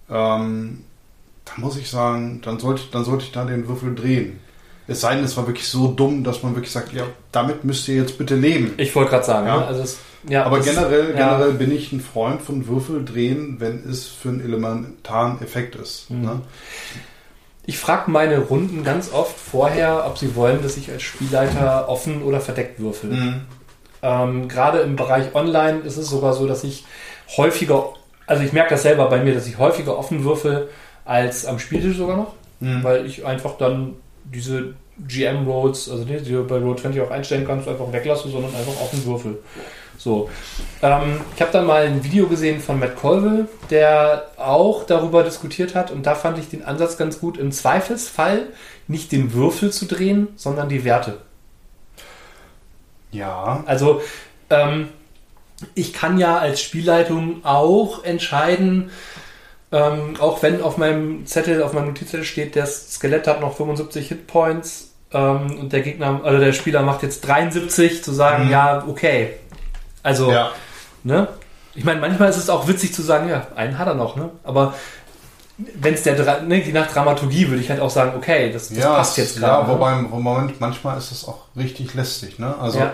[0.09, 0.83] Ähm,
[1.45, 4.39] dann muss ich sagen, dann sollte, dann sollte ich da den Würfel drehen.
[4.87, 7.87] Es sei denn, es war wirklich so dumm, dass man wirklich sagt, ja, damit müsst
[7.87, 8.73] ihr jetzt bitte leben.
[8.77, 9.57] Ich wollte gerade sagen, Ja.
[9.57, 9.65] ne?
[9.67, 11.29] also es, ja, Aber generell, ja.
[11.29, 16.09] generell bin ich ein Freund von Würfel drehen, wenn es für einen elementaren Effekt ist.
[16.09, 16.21] Mhm.
[16.21, 16.41] Ne?
[17.65, 22.23] Ich frage meine Runden ganz oft vorher, ob sie wollen, dass ich als Spielleiter offen
[22.23, 23.11] oder verdeckt würfel.
[23.11, 23.41] Mhm.
[24.01, 26.85] Ähm, Gerade im Bereich Online ist es sogar so, dass ich
[27.37, 27.93] häufiger,
[28.25, 30.69] also ich merke das selber bei mir, dass ich häufiger offen würfel
[31.05, 32.83] als am Spieltisch sogar noch, Mhm.
[32.83, 33.93] weil ich einfach dann
[34.23, 34.73] diese
[35.07, 38.79] GM-Roads, also die, die du bei Road 20 auch einstellen kannst, einfach weglasse, sondern einfach
[38.81, 39.39] offen würfel.
[40.01, 40.31] So.
[40.81, 45.75] Ähm, ich habe dann mal ein Video gesehen von Matt Colville, der auch darüber diskutiert
[45.75, 48.47] hat und da fand ich den Ansatz ganz gut, im Zweifelsfall
[48.87, 51.19] nicht den Würfel zu drehen, sondern die Werte.
[53.11, 54.01] Ja, Also
[54.49, 54.89] ähm,
[55.75, 58.89] ich kann ja als Spielleitung auch entscheiden,
[59.71, 64.07] ähm, auch wenn auf meinem Zettel, auf meinem Notizzettel steht, das Skelett hat noch 75
[64.07, 68.51] Hitpoints ähm, und der Gegner, also der Spieler macht jetzt 73, zu sagen, Mhm.
[68.51, 69.33] ja, okay.
[70.03, 70.51] Also, ja.
[71.03, 71.27] ne?
[71.73, 74.29] Ich meine, manchmal ist es auch witzig zu sagen, ja, einen hat er noch, ne?
[74.43, 74.73] Aber
[75.75, 78.69] wenn es der, Dra- ne, je nach Dramaturgie würde ich halt auch sagen, okay, das,
[78.69, 79.61] das ja, passt jetzt gerade.
[79.61, 79.73] Ja, ne?
[79.73, 82.39] wobei im Moment, manchmal ist es auch richtig lästig.
[82.39, 82.53] Ne?
[82.59, 82.93] Also Ja.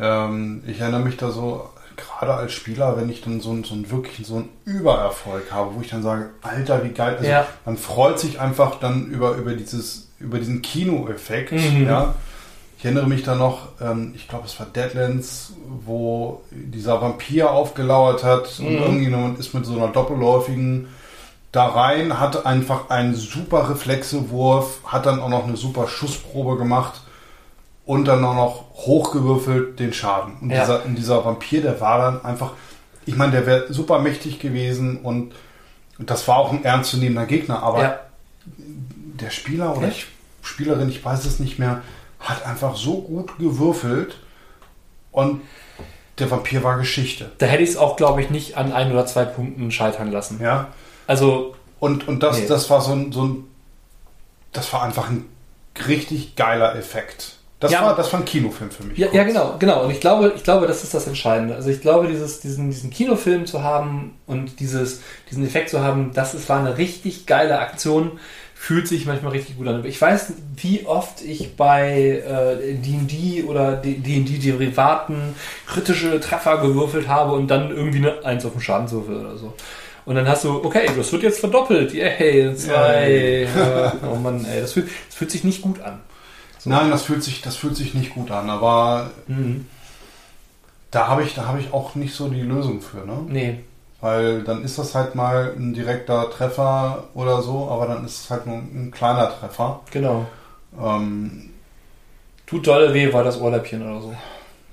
[0.00, 3.74] ähm, ich erinnere mich da so, gerade als Spieler, wenn ich dann so, einen- so
[3.74, 7.16] einen wirklich so einen Übererfolg habe, wo ich dann sage, Alter, wie geil.
[7.18, 7.46] Also Ja.
[7.64, 11.52] man freut sich einfach dann über, über dieses, über diesen Kinoeffekt.
[11.52, 11.86] Mhm.
[11.86, 12.14] Ja.
[12.84, 15.54] Ich erinnere mich da noch, ähm, ich glaube, es war Deadlands,
[15.86, 18.82] wo dieser Vampir aufgelauert hat und Mhm.
[18.82, 20.88] irgendjemand ist mit so einer doppelläufigen
[21.50, 27.00] da rein, hat einfach einen super Reflexewurf, hat dann auch noch eine super Schussprobe gemacht
[27.86, 30.34] und dann auch noch hochgewürfelt den Schaden.
[30.42, 30.60] Und Ja.
[30.60, 32.50] dieser, und dieser Vampir, der war dann einfach,
[33.06, 35.32] ich meine, der wäre super mächtig gewesen und
[35.96, 38.00] Und das war auch ein ernstzunehmender Gegner, aber Ja.
[38.56, 39.92] der Spieler oder Ja.
[39.92, 40.06] ich,
[40.42, 41.80] Spielerin, ich weiß es nicht mehr,
[42.28, 44.16] hat einfach so gut gewürfelt
[45.12, 45.40] und
[46.18, 47.30] der Vampir war Geschichte.
[47.38, 50.40] Da hätte ich es auch, glaube ich, nicht an ein oder zwei Punkten scheitern lassen.
[50.42, 50.68] Ja.
[51.06, 52.46] Also, Und, und das, Nee.
[52.46, 53.44] das war so ein, so ein,
[54.52, 55.26] das war einfach ein
[55.88, 57.36] richtig geiler Effekt.
[57.60, 57.82] Das, Ja.
[57.82, 58.96] war, das war ein Kinofilm für mich.
[58.98, 59.84] ja, ja, genau, genau.
[59.84, 61.54] Und ich glaube, ich glaube, das ist das Entscheidende.
[61.56, 65.00] Also ich glaube, dieses, diesen, diesen Kinofilm zu haben und dieses,
[65.30, 68.18] diesen Effekt zu haben, das ist, war eine richtig geile Aktion.
[68.64, 69.84] Fühlt sich manchmal richtig gut an.
[69.84, 75.34] Ich weiß, wie oft ich bei äh, D&D oder D&D-Derivaten
[75.66, 79.52] kritische Treffer gewürfelt habe und dann irgendwie eine Eins auf dem Schadenswürfel oder so.
[80.06, 81.92] Und dann hast du, okay, das wird jetzt verdoppelt.
[81.92, 83.10] Yay, zwei.
[83.12, 83.46] Äh,
[84.10, 86.00] oh Mann, ey, das fühlt, das fühlt sich nicht gut an.
[86.64, 89.66] Nein, das fühlt, sich, das fühlt sich nicht gut an, aber Mhm.
[90.90, 93.06] da habe ich, da habe ich auch nicht so die Lösung für.
[93.06, 93.18] Ne?
[93.28, 93.58] Nee,
[94.04, 98.30] Weil dann ist das halt mal ein direkter Treffer oder so, aber dann ist es
[98.30, 99.80] halt nur ein kleiner Treffer.
[99.90, 100.26] genau.
[100.78, 101.48] Ähm,
[102.44, 104.14] Tut dolle weh, war das Ohrläppchen oder so.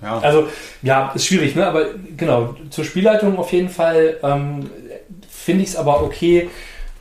[0.01, 0.19] ja.
[0.19, 0.49] Also,
[0.81, 1.65] ja, ist schwierig, ne?
[1.65, 1.85] Aber
[2.17, 4.69] genau, zur Spielleitung auf jeden Fall ähm,
[5.29, 6.49] finde ich es aber okay,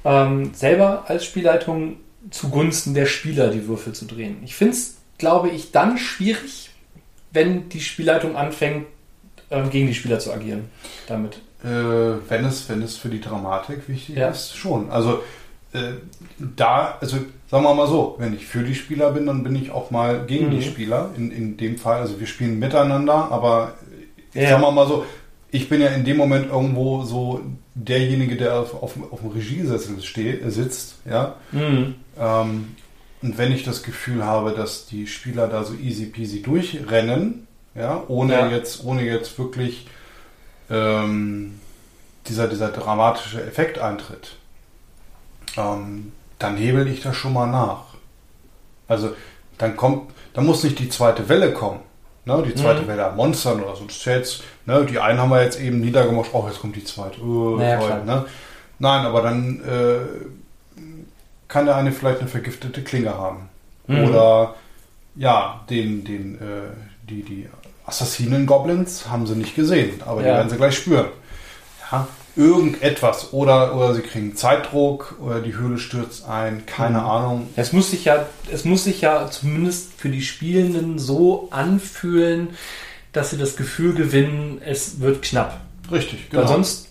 [0.05, 1.97] ähm, selber als Spielleitung
[2.31, 4.41] zugunsten der Spieler die Würfel zu drehen.
[4.45, 6.71] Ich finde es, glaube ich, dann schwierig,
[7.33, 8.87] wenn die Spielleitung anfängt,
[9.51, 10.71] ähm, gegen die Spieler zu agieren.
[11.09, 11.41] Damit.
[11.65, 11.69] Äh,
[12.29, 14.29] wenn, es, wenn es für die Dramatik wichtig Ja.
[14.29, 14.91] ist, schon.
[14.91, 15.23] Also
[15.73, 15.93] äh,
[16.39, 17.19] da, also
[17.51, 20.25] sagen wir mal so, wenn ich für die Spieler bin, dann bin ich auch mal
[20.27, 20.51] gegen Mhm.
[20.53, 21.11] die Spieler.
[21.17, 23.75] In, in dem Fall, also wir spielen miteinander, aber
[24.33, 24.51] Ja.
[24.51, 25.05] sagen wir mal so,
[25.53, 27.41] ich bin ja in dem Moment irgendwo so
[27.75, 31.35] derjenige, der auf, auf, auf dem Regiesessel steht, äh, sitzt, ja.
[31.53, 31.95] Mhm.
[32.19, 32.69] Ähm,
[33.23, 38.03] und wenn ich das Gefühl habe, dass die Spieler da so easy peasy durchrennen, ja,
[38.09, 38.49] ohne Ja.
[38.49, 39.87] jetzt, ohne jetzt wirklich
[40.71, 41.61] ähm,
[42.27, 44.37] dieser, dieser dramatische Effekt eintritt,
[45.57, 47.85] ähm, dann hebel ich das schon mal nach.
[48.89, 49.15] Also
[49.59, 51.81] dann kommt, dann muss nicht die zweite Welle kommen.
[52.27, 52.89] Ne, die zweite Mhm.
[52.89, 53.87] Welle an Monstern oder so.
[54.11, 57.21] Jetzt, ne, die einen haben wir jetzt eben niedergemacht, oh, jetzt kommt die zweite.
[57.23, 58.27] Oh, Naja, toll, ne?
[58.79, 60.81] Nein, aber dann äh,
[61.49, 63.49] kann der eine vielleicht eine vergiftete Klinge haben.
[63.87, 64.05] Mhm.
[64.09, 64.55] Oder
[65.17, 66.71] ja, den, den, äh,
[67.09, 67.49] die, die
[67.91, 70.37] Assassinen-Goblins haben sie nicht gesehen, aber die Ja.
[70.37, 71.07] werden sie gleich spüren.
[71.93, 73.33] Ja, irgendetwas.
[73.33, 77.05] Oder, oder sie kriegen Zeitdruck oder die Höhle stürzt ein, keine Mhm.
[77.07, 77.49] Ahnung.
[77.57, 82.51] Es muss sich ja, es muss sich ja zumindest für die Spielenden so anfühlen,
[83.13, 85.61] dass sie das Gefühl gewinnen, es wird knapp.
[85.91, 86.43] Richtig, genau.
[86.43, 86.87] Weil sonst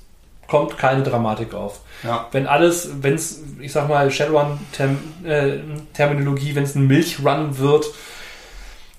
[0.48, 1.80] kommt keine Dramatik auf.
[2.04, 2.28] ja.
[2.32, 7.86] Wenn alles, wenn es, ich sag mal, Shadowrun-Terminologie, wenn es ein Milchrun wird,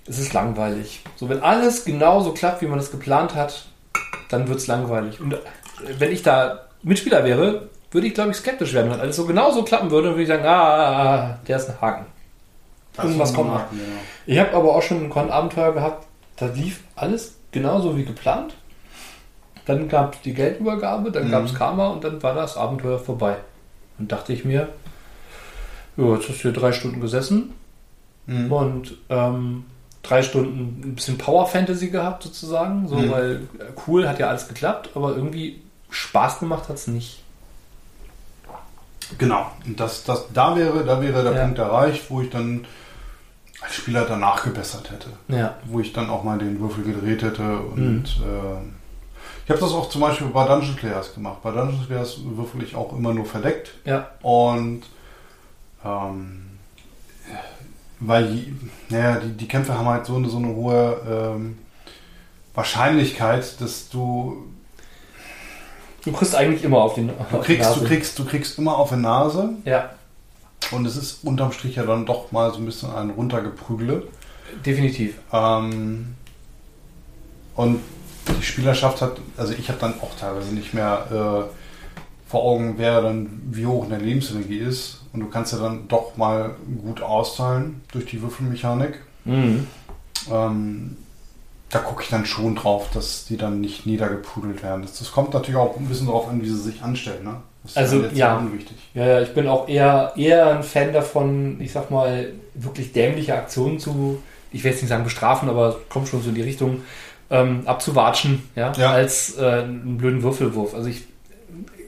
[0.07, 1.03] ist es langweilig.
[1.17, 3.67] So, wenn alles genauso klappt, wie man es geplant hat,
[4.29, 5.21] dann wird es langweilig.
[5.21, 5.39] Und äh,
[5.99, 8.91] wenn ich da Mitspieler wäre, würde ich, glaube ich, skeptisch werden.
[8.91, 11.81] Wenn alles so genauso klappen würde, würde ich sagen, ah, ah, ah, der ist ein
[11.81, 12.07] Haken.
[13.03, 13.65] Irgendwas ist kommt noch.
[14.27, 18.55] Ich habe aber auch schon ein Con-Abenteuer gehabt, da lief alles genauso wie geplant.
[19.67, 21.31] Dann gab es die Geldübergabe, dann Mhm.
[21.31, 23.37] gab es Karma und dann war das Abenteuer vorbei.
[23.99, 24.69] Und dachte ich mir,
[25.97, 27.53] ja, jetzt hast du hier drei Stunden gesessen
[28.27, 28.53] Mhm.
[28.53, 29.65] und ähm,
[30.03, 33.11] drei Stunden ein bisschen Power Fantasy gehabt sozusagen, so Mhm.
[33.11, 37.23] weil äh, cool hat ja alles geklappt, aber irgendwie Spaß gemacht hat es nicht.
[39.19, 39.51] Genau.
[39.67, 41.43] Und das, das, da wäre, da wäre der Ja.
[41.45, 42.65] Punkt erreicht, wo ich dann
[43.61, 45.09] als Spieler danach gebessert hätte.
[45.29, 45.57] Ja.
[45.65, 47.59] Wo ich dann auch mal den Würfel gedreht hätte.
[47.59, 47.77] Und
[48.19, 48.25] Mhm.
[48.25, 48.61] äh,
[49.45, 51.43] ich habe das auch zum Beispiel bei Dungeon Players gemacht.
[51.43, 53.73] Bei Dungeon Players würfel ich auch immer nur verdeckt.
[53.85, 54.09] Ja.
[54.23, 54.83] Und
[55.85, 56.50] ähm,
[58.01, 58.55] weil die-
[58.89, 61.01] naja, die, die Kämpfe haben halt so eine, so eine hohe
[61.37, 61.59] ähm,
[62.55, 64.47] Wahrscheinlichkeit, dass du
[66.05, 67.87] Du kriegst eigentlich immer auf den du auf die kriegst, du Nase.
[67.87, 69.91] kriegst, du kriegst immer auf die Nase Ja,
[70.71, 74.05] und es ist unterm Strich ja dann doch mal so ein bisschen ein runtergeprügele.
[74.65, 75.17] definitiv.
[75.33, 76.15] Ähm,
[77.55, 77.81] und
[78.39, 81.60] die Spielerschaft hat, also ich habe dann auch teilweise nicht mehr äh,
[82.31, 85.01] vor Augen, wer dann wie hoch eine Lebensenergie ist.
[85.13, 89.01] Und du kannst ja dann doch mal gut austeilen durch die Würfelmechanik.
[89.25, 89.67] Mhm.
[90.31, 90.97] Ähm,
[91.71, 94.83] da gucke ich dann schon drauf, dass die dann nicht niedergeprügelt werden.
[94.83, 97.25] Das, das kommt natürlich auch ein bisschen darauf an, wie sie sich anstellen.
[97.25, 97.37] Ne?
[97.63, 98.37] Das ist Also, ja.
[98.39, 98.77] unwichtig.
[98.95, 103.35] Ja, ja, ich bin auch eher, eher ein Fan davon, ich sag mal, wirklich dämliche
[103.35, 104.21] Aktionen zu,
[104.53, 106.83] ich will jetzt nicht sagen bestrafen, aber kommt schon so in die Richtung,
[107.31, 108.91] ähm, abzuwatschen, ja, Ja.
[108.91, 110.75] als äh, einen blöden Würfelwurf.
[110.75, 111.05] Also ich,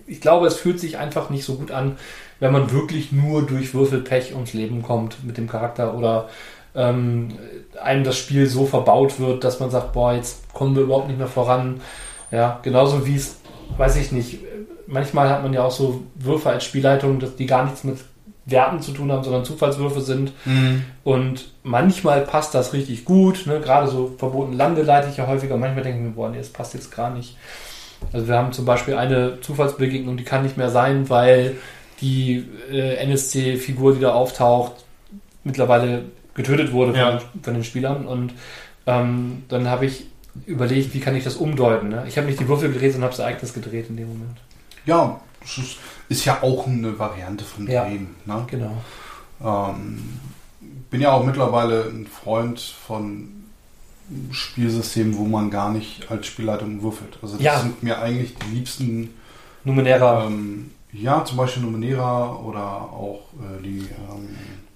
[0.06, 1.96] ich glaube, es fühlt sich einfach nicht so gut an,
[2.40, 6.28] wenn man wirklich nur durch Würfelpech ums Leben kommt mit dem Charakter oder
[6.74, 7.28] ähm,
[7.82, 11.18] einem das Spiel so verbaut wird, dass man sagt, boah, jetzt kommen wir überhaupt nicht
[11.18, 11.80] mehr voran.
[12.30, 13.36] Ja, genauso wie es,
[13.76, 14.38] weiß ich nicht,
[14.86, 17.98] manchmal hat man ja auch so Würfe als Spielleitung, die gar nichts mit
[18.44, 20.32] Werten zu tun haben, sondern Zufallswürfe sind.
[20.44, 20.84] Mhm.
[21.04, 23.46] Und manchmal passt das richtig gut.
[23.46, 23.60] Ne?
[23.60, 25.56] Gerade so verboten Lande leite ich ja häufiger.
[25.56, 27.36] Manchmal denke ich mir, boah, nee, das passt jetzt gar nicht.
[28.12, 31.56] Also wir haben zum Beispiel eine Zufallsbegegnung, die kann nicht mehr sein, weil
[32.00, 34.72] die äh, NSC-Figur, die da auftaucht,
[35.44, 37.18] mittlerweile getötet wurde Ja.
[37.18, 38.06] von, von den Spielern.
[38.06, 38.32] Und
[38.86, 40.06] ähm, dann habe ich
[40.46, 41.90] überlegt, wie kann ich das umdeuten.
[41.90, 42.04] Ne?
[42.08, 44.38] Ich habe nicht die Würfel gelesen und habe das Ereignis gedreht in dem Moment.
[44.86, 45.76] Ja, das ist,
[46.08, 47.84] ist ja auch eine Variante von Ja.
[47.84, 48.08] Drehen.
[48.24, 48.44] Ne?
[48.50, 48.72] Genau.
[49.44, 50.18] Ähm,
[50.90, 53.41] bin ja auch mittlerweile ein Freund von
[54.30, 57.18] Spielsystemen, wo man gar nicht als Spielleitung würfelt.
[57.22, 57.58] Also das Ja.
[57.60, 59.14] sind mir eigentlich die liebsten,
[59.64, 63.78] Numenera, ähm, ja, zum Beispiel Numenera oder auch äh, die
[64.10, 64.28] ähm,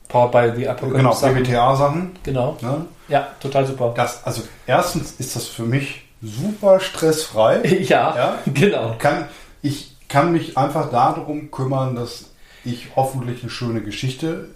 [0.09, 0.97] Powered by the Apocalypse.
[0.99, 1.35] genau, Sachen.
[1.43, 2.11] PBTA-Sachen.
[2.23, 2.57] Genau.
[2.63, 2.87] Ne?
[3.09, 3.93] Ja, total super.
[3.97, 7.63] Das, also erstens ist das für mich super stressfrei.
[7.89, 8.39] Ja, Ja?
[8.53, 8.95] genau.
[8.99, 9.27] Kann,
[9.63, 12.31] ich kann mich einfach darum kümmern, dass
[12.65, 14.49] ich hoffentlich eine schöne Geschichte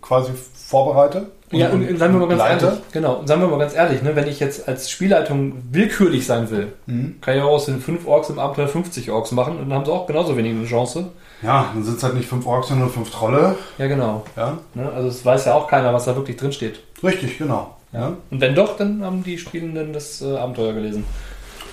[0.00, 1.32] quasi vorbereite.
[1.58, 2.64] Ja, und, und seien wir mal ganz leite.
[2.66, 6.26] ehrlich, genau, und seien wir mal ganz ehrlich, ne, wenn ich jetzt als Spielleitung willkürlich
[6.26, 7.16] sein will, Mhm.
[7.20, 9.84] kann ich auch aus den 5 Orks im Abenteuer 50 Orks machen und dann haben
[9.84, 11.06] sie auch genauso wenig eine Chance.
[11.42, 13.56] Ja, dann sind es halt nicht fünf Orks, sondern fünf Trolle.
[13.76, 14.24] Ja, genau.
[14.36, 16.80] Ja, Ne, also es weiß ja auch keiner, was da wirklich drin steht.
[17.02, 17.76] richtig, genau.
[17.92, 18.14] Ja.
[18.30, 21.04] Und wenn doch, dann haben die Spielenden das äh, Abenteuer gelesen.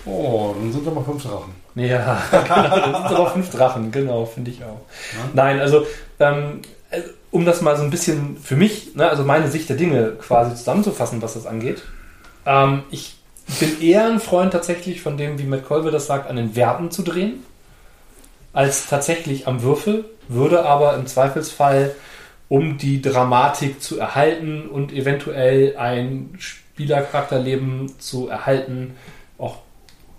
[0.05, 1.53] Oh, dann sind aber fünf Drachen.
[1.75, 4.81] Ja, genau, dann sind aber fünf Drachen, genau, finde ich auch.
[5.33, 5.85] Nein, also
[6.19, 6.99] ähm, äh,
[7.31, 10.55] um das mal so ein bisschen für mich, ne, also meine Sicht der Dinge quasi
[10.55, 11.83] zusammenzufassen, was das angeht.
[12.45, 13.15] Ähm, ich
[13.59, 16.91] bin eher ein Freund tatsächlich von dem, wie Matt Colville das sagt, an den Werten
[16.91, 17.45] zu drehen,
[18.53, 21.95] als tatsächlich am Würfel, würde aber im Zweifelsfall,
[22.49, 28.95] um die Dramatik zu erhalten und eventuell ein Spielercharakterleben zu erhalten,
[29.37, 29.57] auch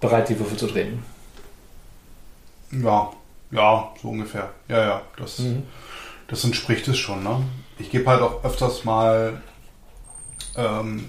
[0.01, 1.03] bereit, die Würfel zu drehen.
[2.71, 3.11] Ja,
[3.51, 4.51] ja, so ungefähr.
[4.69, 5.65] Ja, ja, das, Mhm.
[6.33, 7.23] Das entspricht es schon.
[7.23, 7.37] Ne?
[7.79, 9.41] Ich gebe halt auch öfters mal
[10.57, 11.05] ähm,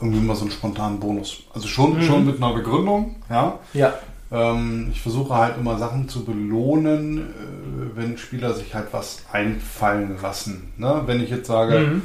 [0.00, 1.44] irgendwie mal so einen spontanen Bonus.
[1.54, 2.02] Also schon, Mhm.
[2.02, 3.58] schon mit einer Begründung, ja.
[3.72, 3.94] Ja,
[4.32, 10.18] Ähm, ich versuche halt immer Sachen zu belohnen, äh, wenn Spieler sich halt was einfallen
[10.22, 10.72] lassen.
[10.76, 11.02] Ne?
[11.06, 12.02] Wenn ich jetzt sage, mhm.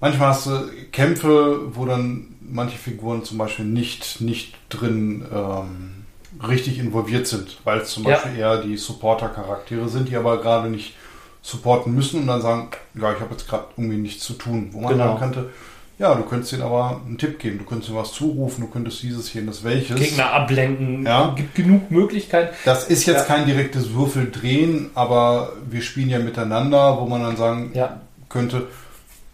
[0.00, 6.01] manchmal hast du Kämpfe, wo dann manche Figuren zum Beispiel nicht, nicht drin ähm,
[6.46, 8.10] richtig involviert sind, weil es zum Ja.
[8.16, 10.94] Beispiel eher die Supporter-Charaktere sind, die aber gerade nicht
[11.42, 14.68] supporten müssen und dann sagen, ja, ich habe jetzt gerade irgendwie nichts zu tun.
[14.72, 15.06] Wo man Genau.
[15.18, 15.50] sagen könnte,
[15.98, 19.02] ja, du könntest ihnen aber einen Tipp geben, du könntest ihnen was zurufen, du könntest
[19.02, 19.98] dieses, jenes, welches.
[20.00, 21.04] Gegner ablenken.
[21.04, 21.32] Ja.
[21.36, 22.54] Gibt genug Möglichkeiten.
[22.64, 23.36] Das ist jetzt Ja.
[23.36, 28.00] kein direktes Würfeldrehen, aber wir spielen ja miteinander, wo man dann sagen Ja.
[28.28, 28.68] könnte,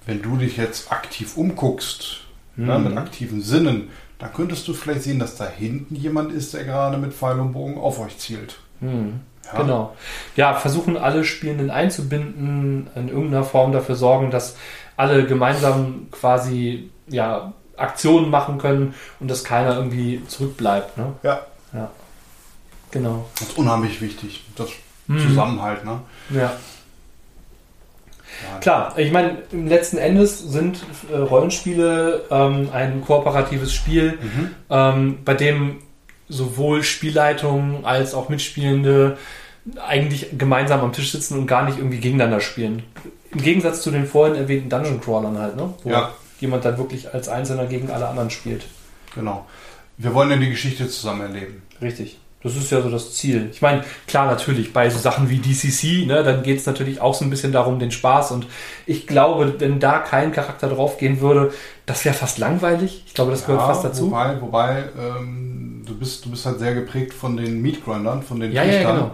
[0.06, 2.20] wenn du dich jetzt aktiv umguckst,
[2.56, 2.66] Mhm.
[2.66, 3.88] ne, mit aktiven Sinnen,
[4.18, 7.52] dann könntest du vielleicht sehen, dass da hinten jemand ist, der gerade mit Pfeil und
[7.52, 8.56] Bogen auf euch zielt.
[8.80, 9.20] Hm.
[9.52, 9.60] Ja.
[9.62, 9.96] Genau.
[10.36, 14.56] Ja, versuchen alle Spielenden einzubinden, in irgendeiner Form dafür sorgen, dass
[14.96, 20.98] alle gemeinsam quasi ja, Aktionen machen können und dass keiner irgendwie zurückbleibt.
[20.98, 21.12] Ne?
[21.22, 21.40] Ja,
[22.90, 23.26] Genau.
[23.38, 24.44] das ist unheimlich wichtig.
[24.56, 24.70] Das
[25.10, 25.20] Mhm.
[25.20, 26.00] Zusammenhalt, ne?
[26.30, 26.52] Ja.
[28.52, 28.58] Ja.
[28.60, 30.78] Klar, ich meine, letzten Endes sind
[31.12, 34.50] äh, Rollenspiele ähm, ein kooperatives Spiel, Mhm.
[34.70, 35.78] ähm, bei dem
[36.28, 39.16] sowohl Spielleitung als auch Mitspielende
[39.86, 42.82] eigentlich gemeinsam am Tisch sitzen und gar nicht irgendwie gegeneinander spielen.
[43.32, 45.74] Im Gegensatz zu den vorhin erwähnten Dungeon Crawlern halt, ne?
[45.82, 46.12] Wo Ja.
[46.40, 48.64] jemand dann wirklich als Einzelner gegen alle anderen spielt.
[49.14, 49.46] Genau.
[49.96, 51.62] Wir wollen ja die Geschichte zusammen erleben.
[51.82, 52.18] Richtig.
[52.40, 53.48] Das ist ja so das Ziel.
[53.52, 57.12] Ich meine, klar, natürlich, bei so Sachen wie DCC, ne, dann geht es natürlich auch
[57.14, 58.30] so ein bisschen darum, den Spaß.
[58.30, 58.46] Und
[58.86, 61.52] ich glaube, wenn da kein Charakter draufgehen würde,
[61.86, 63.02] das wäre fast langweilig.
[63.08, 64.06] Ich glaube, das gehört fast dazu.
[64.12, 68.52] Wobei, wobei ähm, du, bist, du bist halt sehr geprägt von den Meatgrindern, von den
[68.52, 69.10] Ja, ja, genau.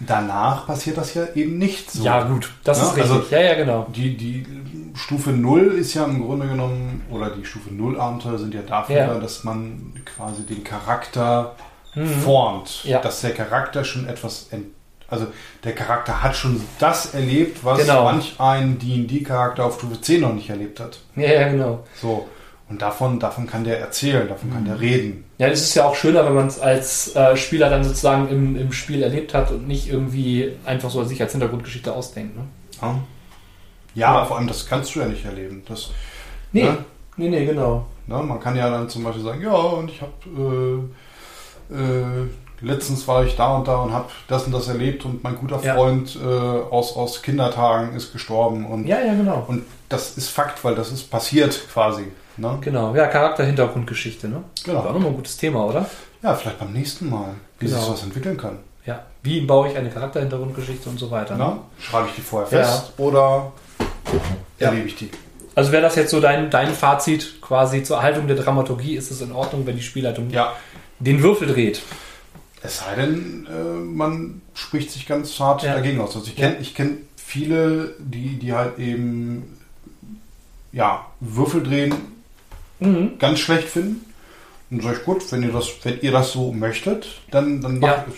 [0.00, 2.04] Danach passiert das ja eben nicht so.
[2.04, 3.12] Ja, gut, das Ja, ist richtig.
[3.12, 3.88] also- ja, ja, genau.
[3.94, 4.46] Die, die
[4.94, 8.96] Stufe 0 ist ja im Grunde genommen, oder die Stufe 0 Abenteuer sind ja dafür,
[8.96, 9.06] Ja.
[9.08, 11.56] da, dass man quasi den Charakter
[12.04, 12.20] Mhm.
[12.20, 12.84] formt.
[12.84, 13.00] Ja.
[13.00, 14.66] Dass der Charakter schon etwas, ent,
[15.08, 15.26] also
[15.64, 18.04] der Charakter hat schon das erlebt, was Genau.
[18.04, 20.98] manch ein D&D-Charakter auf Stufe 10 noch nicht erlebt hat.
[21.16, 21.84] Ja, ja, genau.
[22.00, 22.28] So.
[22.68, 24.66] Und davon, davon kann der erzählen, davon kann Mhm.
[24.66, 25.24] der reden.
[25.38, 28.56] Ja, es ist ja auch schöner, wenn man es als äh, Spieler dann sozusagen im,
[28.56, 32.36] im Spiel erlebt hat und nicht irgendwie einfach so sich als Hintergrundgeschichte ausdenkt.
[32.36, 32.42] Ne?
[32.82, 32.98] Ja,
[33.94, 34.24] ja, Ja.
[34.26, 35.62] vor allem das kannst du ja nicht erleben.
[35.66, 35.90] Das,
[36.52, 36.78] Nee, ne?
[37.16, 37.86] nee, nee, genau.
[38.06, 40.82] Ne, man kann ja dann zum Beispiel sagen, ja, und ich habe äh,
[41.70, 45.36] äh, letztens war ich da und da und habe das und das erlebt und mein
[45.36, 45.74] guter Ja.
[45.74, 49.44] Freund äh, aus, aus Kindertagen ist gestorben und, Ja, ja, genau.
[49.46, 52.04] und das ist Fakt, weil das ist passiert quasi.
[52.36, 52.58] Ne?
[52.60, 54.42] Genau, ja, Charakter-Hintergrundgeschichte, ne?
[54.64, 54.78] Genau.
[54.78, 55.86] War auch nochmal ein gutes Thema, oder?
[56.22, 57.78] Ja, vielleicht beim nächsten Mal, wie Genau.
[57.78, 58.58] sich sowas entwickeln kann.
[58.86, 59.04] Ja.
[59.22, 61.34] Wie baue ich eine Charakter-Hintergrundgeschichte und so weiter.
[61.36, 61.44] Ne?
[61.44, 61.58] Na?
[61.80, 62.64] Schreibe ich die vorher Ja.
[62.64, 63.52] fest oder
[64.58, 64.68] Ja.
[64.68, 65.10] erlebe ich die?
[65.54, 69.20] Also wäre das jetzt so dein, dein Fazit quasi zur Erhaltung der Dramaturgie, ist es
[69.20, 70.52] in Ordnung, wenn die Spielleitung Ja.
[71.00, 71.82] Den Würfel dreht?
[72.62, 75.74] Es sei denn, äh, man spricht sich ganz hart Ja.
[75.74, 76.16] dagegen aus.
[76.16, 76.48] Also ich Ja.
[76.48, 79.58] kenne ich kenn viele, die, die halt eben
[80.72, 81.94] ja, Würfel drehen
[82.80, 83.18] Mhm.
[83.18, 84.04] ganz schlecht finden.
[84.70, 87.88] Und sage ich, gut, wenn ihr das, wenn ihr das so möchtet, dann, dann Ja.
[87.88, 88.14] macht es.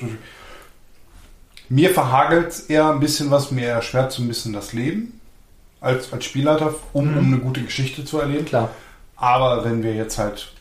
[1.68, 5.20] Mir verhagelt es eher ein bisschen was, mir erschwert so ein bisschen das Leben
[5.80, 7.18] als, als Spielleiter, um, Mhm.
[7.18, 8.44] um eine gute Geschichte zu erleben.
[8.44, 8.70] Klar.
[9.16, 10.52] Aber wenn wir jetzt halt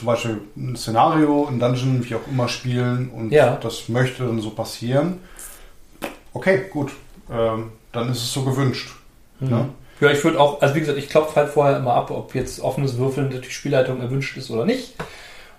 [0.00, 3.56] zum Beispiel ein Szenario, ein Dungeon, wie auch immer spielen und Ja.
[3.62, 5.18] das möchte dann so passieren,
[6.32, 6.92] okay, gut,
[7.30, 8.90] ähm, dann ist es so gewünscht.
[9.40, 9.48] Mhm.
[9.50, 9.68] Ne?
[10.00, 12.60] Ja, ich würde auch, also wie gesagt, ich klopfe halt vorher immer ab, ob jetzt
[12.60, 14.94] offenes Würfeln durch die Spielleitung erwünscht ist oder nicht.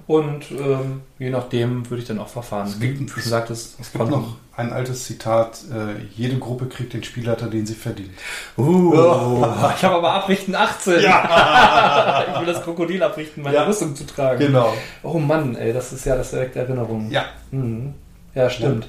[0.07, 2.67] Und ähm, je nachdem würde ich dann auch verfahren.
[2.67, 6.93] Es gibt- Wie du sagtest, Es gibt noch ein altes Zitat, äh, jede Gruppe kriegt
[6.93, 8.11] den Spielleiter, den sie verdient.
[8.57, 8.93] Uh,
[9.75, 10.93] ich habe aber Abrichten 18.
[10.99, 13.63] ich will das Krokodil abrichten, meine Ja.
[13.63, 14.39] Rüstung zu tragen.
[14.39, 14.73] Genau.
[15.03, 17.09] Oh Mann, ey, das ist ja das direkt Erinnerung.
[17.11, 17.25] Ja.
[17.51, 17.93] Mhm.
[18.33, 18.87] Ja, stimmt.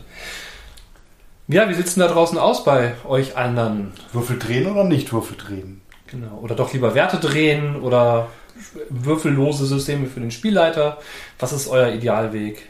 [1.49, 3.93] Ja, wie sieht's denn da draußen aus bei euch anderen?
[4.13, 5.81] Würfel drehen oder nicht Würfel drehen?
[6.07, 6.39] Genau.
[6.43, 8.29] Oder doch lieber Werte drehen oder
[8.91, 10.99] würfellose Systeme für den Spielleiter.
[11.39, 12.69] Was ist euer Idealweg?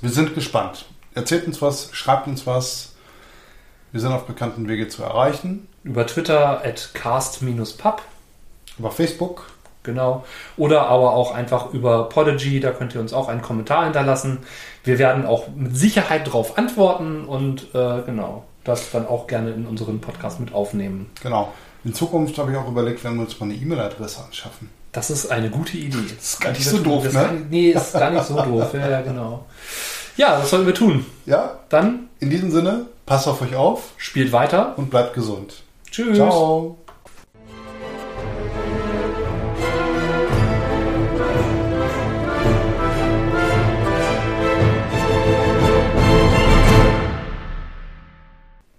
[0.00, 0.86] Wir sind gespannt.
[1.16, 2.92] Erzählt uns was, schreibt uns was.
[3.90, 5.66] Wir sind auf bekannten Wege zu erreichen.
[5.82, 8.02] Über Twitter at cast-pub,
[8.78, 9.46] Über Facebook.
[9.82, 10.24] genau.
[10.58, 14.40] Oder aber auch einfach über Podigy, da könnt ihr uns auch einen Kommentar hinterlassen.
[14.84, 19.64] Wir werden auch mit Sicherheit darauf antworten und äh, genau, das dann auch gerne in
[19.64, 21.10] unseren Podcast mit aufnehmen.
[21.22, 21.50] Genau.
[21.84, 24.68] In Zukunft habe ich auch überlegt, wenn wir uns mal eine E-Mail-Adresse anschaffen.
[24.92, 25.96] Das ist eine gute Idee.
[26.14, 27.32] Das ist gar nicht so doof, ne?
[27.32, 28.74] Nicht, nee, ist gar nicht so doof.
[28.74, 29.46] Ja, genau.
[30.16, 31.04] Ja, das sollten wir tun.
[31.26, 34.74] Ja, Dann in diesem Sinne, passt auf euch auf spielt weiter.
[34.76, 35.62] und bleibt gesund.
[35.90, 36.16] Tschüss.
[36.16, 36.78] Ciao.